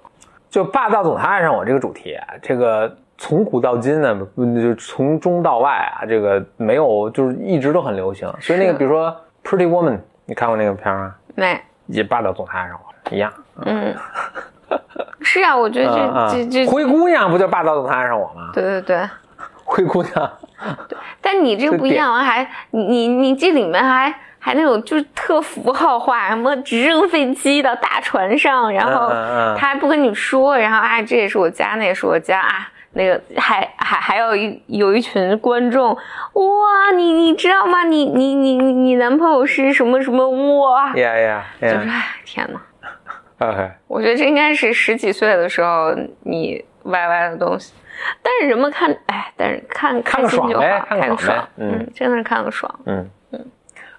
[0.49, 8.33] 就霸道总裁爱上我这个主题啊，这个从古到今呢，不就从中到外啊，这个没有就是一直都很流行。
[8.41, 9.11] 所以那个比如说
[9.49, 11.15] 《Pretty Woman》，你看过那个片儿吗？
[11.35, 11.61] 没，
[11.91, 13.33] 也霸道总裁爱上我一样。
[13.65, 13.95] 嗯，
[15.23, 15.93] 是啊，我觉得
[16.31, 18.51] 这、这这，灰姑娘不就霸道总裁爱上我吗？
[18.55, 19.09] 对对对。
[19.65, 20.31] 灰姑娘，
[21.21, 29.09] 但你这个不一样啊，还你你你这里面还还那种就是特符号化，什么直升飞机到大船上，然后
[29.57, 37.85] 他还不跟你说，然后啊这也是我家，那也是我家啊，那个还还还有一有一群观众，哇，你你知道吗？
[37.85, 40.29] 你你你你你男朋友是什么什么
[40.61, 40.95] 哇？
[40.97, 47.73] 呀呀就是呀哎天哪，，OK， 我觉得这应该是十几岁的时候你歪歪的东西。
[48.23, 52.81] 但是人们看，哎，但是看看个开心就好，爽呗看爽，嗯嗯，真的是看个爽。
[52.87, 53.47] 嗯嗯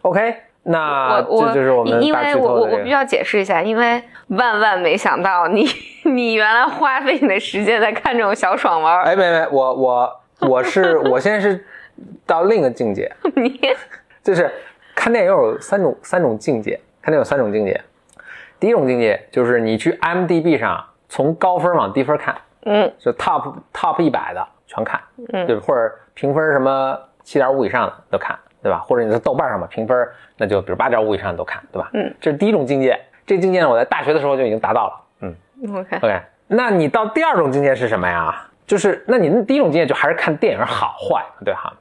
[0.02, 2.62] ，OK，那我我这就是我们因为我我。
[2.62, 5.66] 我必须要解释一下，因为万万没想到你
[6.06, 11.64] 你原来花费你的时间在看这种小爽文儿，哎，没没，我我我是我现在是
[12.26, 13.60] 到另一个境界， 你
[14.24, 14.50] 就是
[14.96, 17.80] 看电影有三种三种境界，看电影有三种境界。
[18.60, 25.02] 第一种境界就是你去 IMDB 上从高分往低分看，嗯就 top top 一百的全看，
[25.34, 25.62] 嗯对吧？
[25.66, 28.80] 或者评分什么七点五以上的都看，对吧？
[28.80, 30.08] 或者你在豆瓣上嘛评分，
[30.38, 31.90] 那就比如八点五以上的都看，对吧？
[31.94, 33.00] 嗯，这是第一种境界。
[33.32, 34.94] 这个境界呢，我在大学的时候就已经达到了。
[35.22, 35.36] 嗯
[35.74, 36.22] ，OK，，OK。
[36.48, 38.36] 那你到第二种境界是什么呀？
[38.68, 41.72] 就是那你第一种境界就还是看电影好坏，对哈。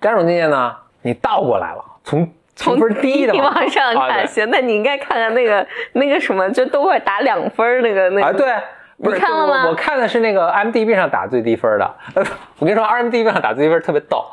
[0.00, 8.52] 第二种境界呢，你倒过来了，从 从分低的你往上啊看，行，那你应该看看那个那个什么，就都会打两分那个那啊，个，对，
[9.00, 11.94] 不是你看了吗我我看的是那个 IMDB 上打最低分的。
[12.16, 12.24] 呃，
[12.58, 14.24] 我跟你说，IMDB 上打最低分特别逗，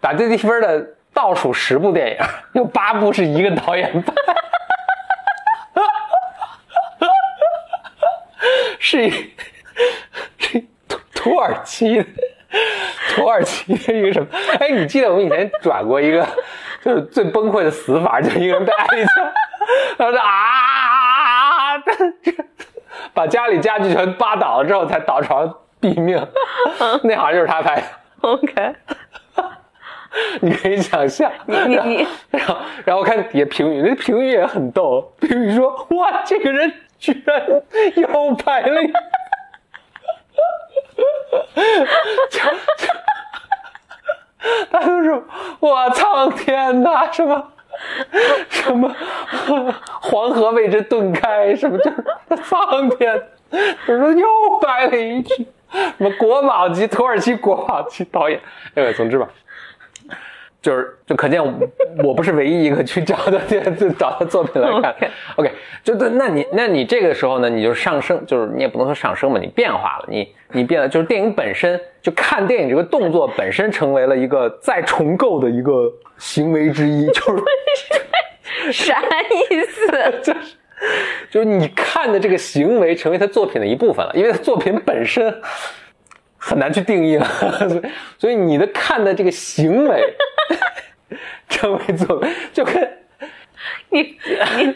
[0.00, 2.16] 打最低分的倒数十部电影，
[2.52, 4.12] 有八部是一个导演拍，
[8.82, 9.10] 是一
[10.38, 12.04] 是一土土耳其的
[13.10, 14.26] 土耳其的一个什么？
[14.58, 16.26] 哎，你记得我们以前转过一个，
[16.82, 19.32] 就是最崩溃的死法，就是一个人被挨一枪，
[19.98, 21.82] 然后啊啊，
[23.12, 25.46] 把家里家具全扒倒了之后才倒床
[25.80, 26.16] 毙命，
[27.04, 27.82] 那好像就是他拍的。
[28.28, 28.74] OK，
[30.40, 37.62] 你可以想象，你你然后然后看底下评语，那评语也很逗，评语说哇，这个人居然
[37.96, 38.92] 又拍了一，
[42.30, 42.40] 就
[42.76, 42.92] 就
[44.70, 45.22] 他都是
[45.60, 47.52] 我苍天呐，什么
[48.50, 48.94] 什么
[50.02, 52.04] 黄河为之顿开，什么就是
[52.44, 54.26] 苍天，他说又
[54.60, 58.38] 拍了一句什么国宝级土耳其国宝级导演，
[58.74, 59.26] 哎，总之吧。
[60.62, 61.52] 就是就可见我
[62.04, 63.30] 我不是唯一一个去找他
[63.70, 64.78] 就找他作品来看。
[64.78, 65.52] OK OK，
[65.82, 79.00] 就对，那你那你这个时候呢，你就上升，就是你也不能说上升吧，你变化了，你你变了，就是电影本身，就看电影这个动作本身成为了一个再重构的一个行为之一，就是 啥
[79.50, 79.86] 意思？
[80.22, 80.56] 就是
[81.30, 85.34] 就是你看的这个行为成为他作品的一部分了，因为他作品本身
[86.40, 87.24] 很难去定义了，
[87.68, 87.82] 所 以
[88.18, 90.14] 所以你的看的这个行为
[91.48, 92.76] 成为作就跟
[93.90, 94.16] 你
[94.56, 94.74] 你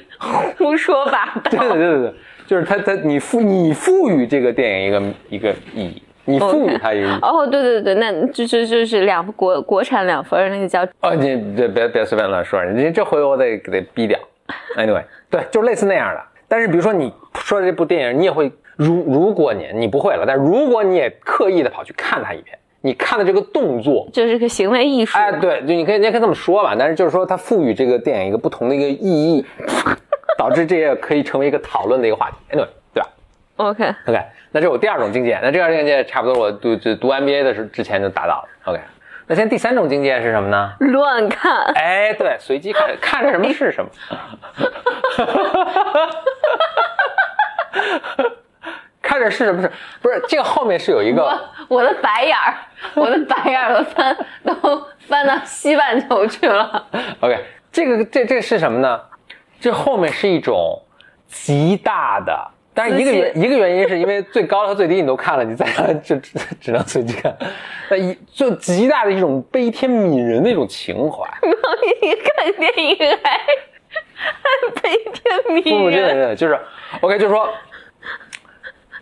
[0.58, 1.68] 胡说八对道。
[1.74, 2.14] 对对对，
[2.46, 7.18] 就是他他你赋你赋予这个电影一个一个意义，你赋予它一个意义。
[7.22, 14.18] 哦，对对对，那就就就是两国国产两分，那个叫哦，你别别别随便乱说，你这回我得得逼掉。
[14.76, 16.20] Anyway，对，就是类似那样的。
[16.46, 25.16] 但是比如说你说的这部电影，你也会如如果你你不会了，但如果你也刻意的跑去看它一遍，你看的这个动作，就是个行为艺术。
[25.16, 29.44] 哎，对，就你可以你也可以这么说吧，但是就是说它赋予这个电影一个不同的一个意义，
[30.36, 32.36] 导致这也可以成为一个讨论的一个话题。
[32.56, 33.08] Anyway，对吧
[33.56, 35.38] ？OK，OK，那这是我第二种境界。
[35.42, 38.48] 那这二种境界差不多，我读就读 MBA 的时候之前就达到了。
[38.64, 38.80] OK，
[39.26, 40.74] 那现在第三种境界是什么呢？
[40.80, 41.64] 乱看。
[41.74, 43.90] 哎，对，随机看， 看着什么是什么。
[49.04, 51.22] 看着是什么是，不是这个后面是有一个
[51.68, 52.56] 我我的白眼儿，
[52.96, 56.86] 我的白眼儿都翻都翻到西半球去了。
[57.20, 59.00] OK，这个这这是什么呢？
[59.60, 60.82] 这后面是一种
[61.26, 67.34] 极大的，但是一个原一个原因是因为最高和最低你都看了，你再看就只 只能随机看。
[67.90, 71.28] 那一就极大的一种悲天悯人的一种情怀。
[71.42, 73.38] 你看电影还
[74.14, 75.92] 还悲天不不，悯人。
[75.92, 76.58] 真的真的就是
[77.00, 77.48] ，OK，就是说，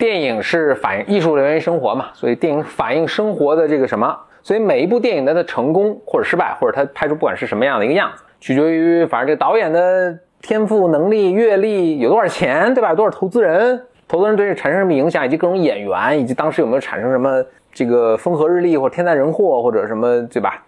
[0.03, 12.91] 电影是反映艺术来源于生活嘛，所以电影反映生活的这个什么，所以每一部电影的它成功或者失败，或者它拍出不管是什么样的一个样子，取决于反正这导演的天赋、能力、阅历，有多少钱，对吧？
[12.91, 17.41] 有多少投资人，投资人对这产生什么影响，以及各种演员，以及当时有没有产生什么
[17.73, 20.65] 这个风和日丽或者天灾人祸或者什么，对吧？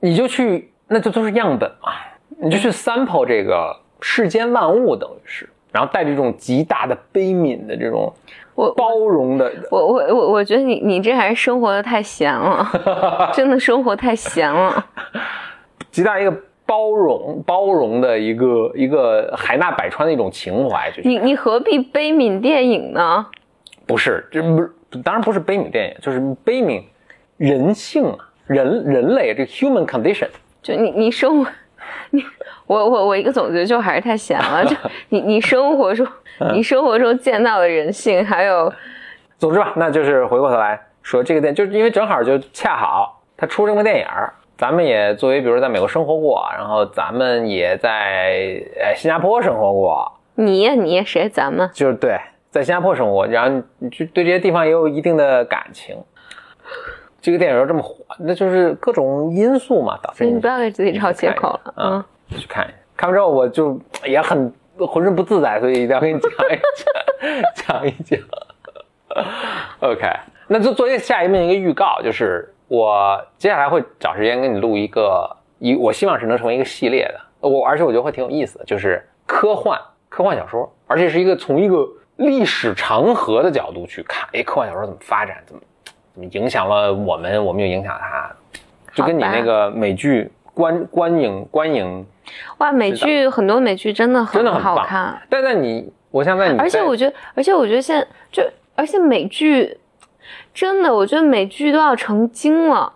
[0.00, 1.92] 你就去，那就都是样本嘛，
[2.38, 8.12] 你就去 sample 这个世间万物，等于是，然后带着一种极大的悲悯的这种
[8.54, 12.66] 我包容的，我我我我觉得你你这还是生活的太闲了，
[13.34, 14.86] 真的生活太闲了。
[15.90, 23.26] 极大一个包容包容的一个一个海纳百川的一种情怀，就是你你何必悲悯电影呢？
[23.86, 24.72] 不是，这不是，
[25.04, 26.82] 当然不是悲悯电影，就是悲悯
[27.36, 30.28] 人性啊，人人类这个 human condition。
[30.62, 31.50] 就你你生活，
[32.10, 32.24] 你
[32.66, 34.64] 我我我一个总结就还是太闲了。
[34.64, 34.76] 就
[35.10, 36.06] 你你生活中
[36.52, 38.72] 你生活中见到的人性，还有
[39.38, 52.18] 总之吧，那就是回过头来说这个电，就是因为正好就恰好他出这么个电影儿，咱们也作为比如在美国生活过，然后咱们也在呃新加坡生活过，你呀你谁咱们就是对，
[52.50, 55.96] 在新加坡生活，然后你就对这些地方也有一定的感情。
[57.20, 61.74] 这个电影又这么火，那就是各种因素嘛，导致你不要给自己找借口了。
[61.76, 62.74] 嗯嗯，去看一下。
[62.96, 64.52] 看完之后我就也很
[64.88, 66.58] 浑身不自在，所以一定要跟你讲一
[67.54, 68.18] 讲，讲一讲。
[69.80, 70.10] OK，
[70.48, 77.48] 那就作为下一面一个预告，就是我接下来会找时间跟你录一个，一我希望是能成为一个系列的。
[77.48, 85.62] 我而且我觉得会挺有意思的，就是科幻科幻小说，而且是一个从一个历史长河的角度去看，哎，科幻小说怎么发展，怎么
[86.12, 88.30] 怎么影响了我们，我们又影响它，
[88.92, 92.06] 就跟你那个美剧观观影观影，
[92.58, 98.42] 哇，美剧很多美剧真的真的很好看，但在你，我想在你，而且我觉得，而且我觉得现在就，
[98.74, 99.78] 而且美剧
[100.52, 102.92] 真的，我觉得美剧都要成精了，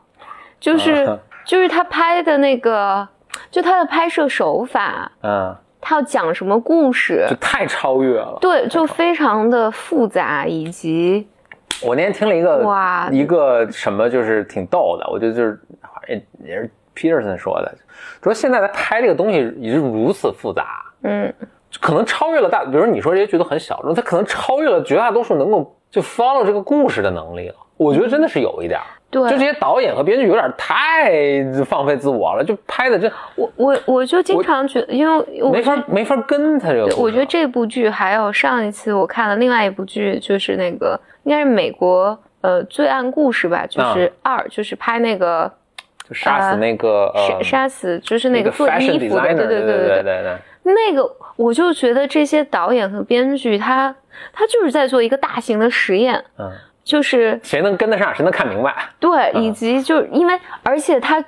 [0.59, 1.19] 就是、 啊。
[1.43, 3.09] 就是他拍的那个，
[3.51, 8.39] 就他的拍摄手法，嗯，他要讲什么故事就，太超越了。
[8.41, 11.27] 对，就非常的复杂，以及
[11.83, 16.71] 我那天听了一个哇一个什么，就是挺逗的，我觉得就是好像也是
[17.01, 17.75] Peterson 说的，
[18.23, 21.33] 说现在他拍这个东西已经如此复杂，嗯，
[21.81, 27.55] 可能超越了大，比如说你说这些剧都很小众，他可能超越了绝大多数能够就 follow 这个故事的能力了。
[27.77, 45.51] 我觉得真的是有一点儿，对，就这些导演和编剧有点太放飞自我了，就拍的这我我我就经常觉得，因为我没法没法跟他这个我觉得这部剧还有上一次我看了另外一部剧，就是那个应该是美国呃罪案故事吧，就是二，就是拍那个
[46.11, 50.37] 就杀死那个杀呃杀死，就是那个做衣服的，designer，对对对对对对。
[50.63, 53.95] 那个我就觉得这些导演和编剧他
[54.33, 56.51] 他就是在做一个大型的实验，嗯，
[56.85, 58.75] 就是谁能跟得上，谁能看明白。
[58.99, 59.43] 对，嗯。
[59.43, 61.25] 以及就是因为，而且他，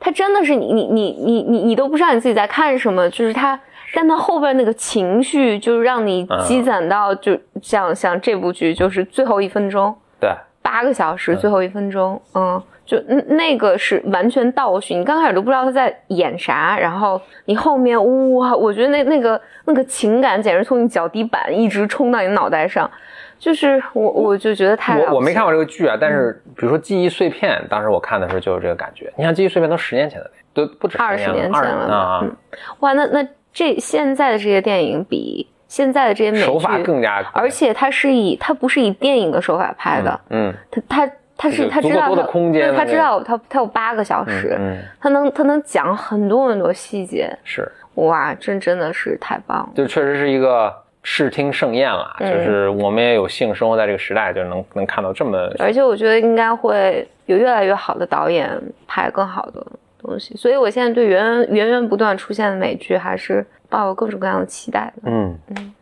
[0.00, 3.58] 他真的是你你你你你你都不知道你自己在看什么，就是他，
[3.94, 10.28] 但他后边那个情绪，就是让你嗯积攒到，就像像这部剧，就是最后一分钟，对，
[10.60, 12.60] 八个小时，最后一分钟，嗯，
[12.92, 17.96] 就那那个是完全倒叙，你刚开始都不知道他在演啥，然后你后面
[18.34, 22.90] 哇，我觉得那那个那个情感简直从你脚底板一直冲到你脑袋上。
[23.38, 29.10] 就是我我就觉得太我我没看过这个剧啊，但嗯是比如说《记忆碎片》，当时我看的时候就有这个感觉。
[29.16, 32.36] 你看《记忆碎片》都十年前的，都不止二十年前了吧啊，嗯
[32.80, 41.12] 哇，那那这现在的这些电影比现在的这些美剧手法更加，而且它是以它不是以电影的手法拍的，嗯他他
[41.42, 49.70] 他是他知道他空间他知道他他有八个小时，嗯，他能他能讲很多很多细节，是，哇，这真的是太棒了。
[49.74, 50.72] 就确实是一个
[51.02, 52.14] 视听盛宴了。
[52.20, 58.48] 嗯就是我们也有幸生活在这个时代，就能能看到这么而且我觉得应该会有越来越好的导演
[58.86, 59.66] 拍更好的
[60.00, 65.10] 东西，所以我现在对源源源不断出现的美剧还是抱有各种各样的期待的。
[65.10, 65.36] 嗯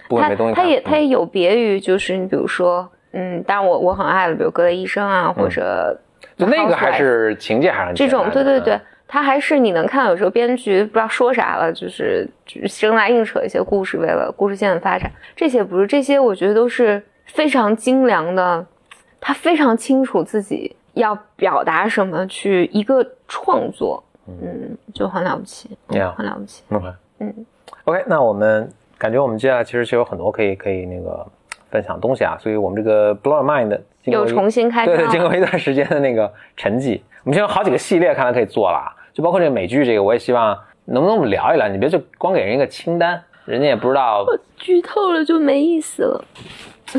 [0.08, 0.64] 不会它没东西看。
[0.64, 5.98] 它也它嗯也有别于就是你比如说，嗯，但我我很爱的，比如《格雷医生》啊，或者
[6.36, 15.10] 就那个还是情节还是很这种，对对对，，它还是你能看到有时候编剧不知道说啥了，就是就是生拉硬扯一些故事，为了故事线的发展。
[15.34, 18.64] 这些不是，这些我觉得都是非常精良的，
[19.20, 26.62] 他非常清楚自己要表达什么，去一个创作，嗯，就很了不起，嗯 Yeah 很了不起。
[26.70, 26.86] OK，
[27.18, 27.46] 嗯
[27.84, 31.26] ，OK，那我们感觉我们接下来其实是有很多可以可以那个
[31.70, 40.56] 分享东西啊，所以我们这个 Blow Mind 又重新开跳对对，经过一段时间的那个沉寂，我们现在有好几个系列看来可以做了啊，就包括这个美剧这个，我也希望
[40.86, 44.24] 能不能我们聊一聊，你别就光给人一个清单，人家也不知道，
[44.56, 46.24] 剧透了就没意思了，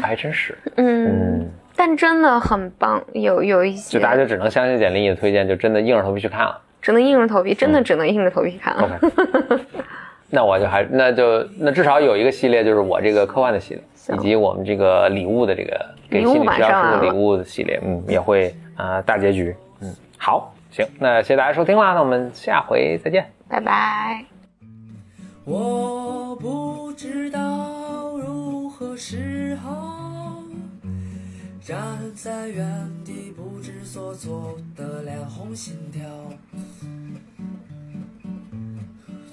[0.01, 6.59] 还真是，嗯，嗯，但真的很棒，有有一些就大家就只能相信简历的推荐，就真的硬着头皮去看了。
[6.81, 8.99] 只能硬着头皮，真的只能硬着头皮看了。
[8.99, 9.63] OK，
[10.31, 23.25] 那我就还那就那至少有一个系列，就是我这个科幻的系列，行以及我们这个礼物的这个给心理治疗师的礼物的系列，嗯，也会啊、呃大结局，嗯，好，行，那谢谢大家收听啦，那我们下回再见。
[23.47, 24.25] 拜拜。
[25.43, 27.39] 我不知道
[28.17, 30.37] 如何是好，
[31.61, 31.77] 站
[32.15, 32.65] 在原
[33.03, 36.01] 地不知所措的脸红心跳。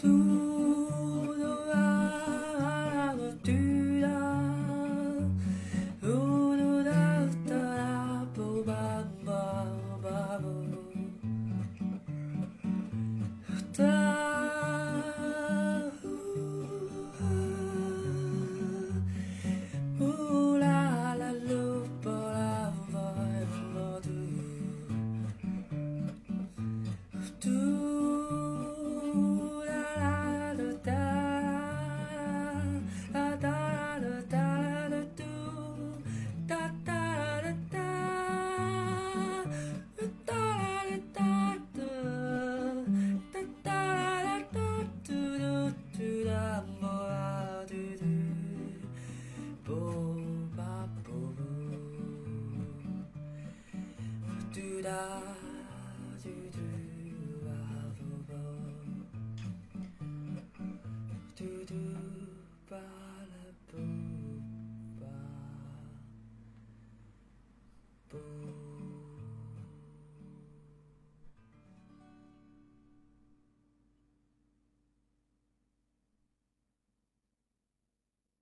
[0.00, 0.90] 嘟嘟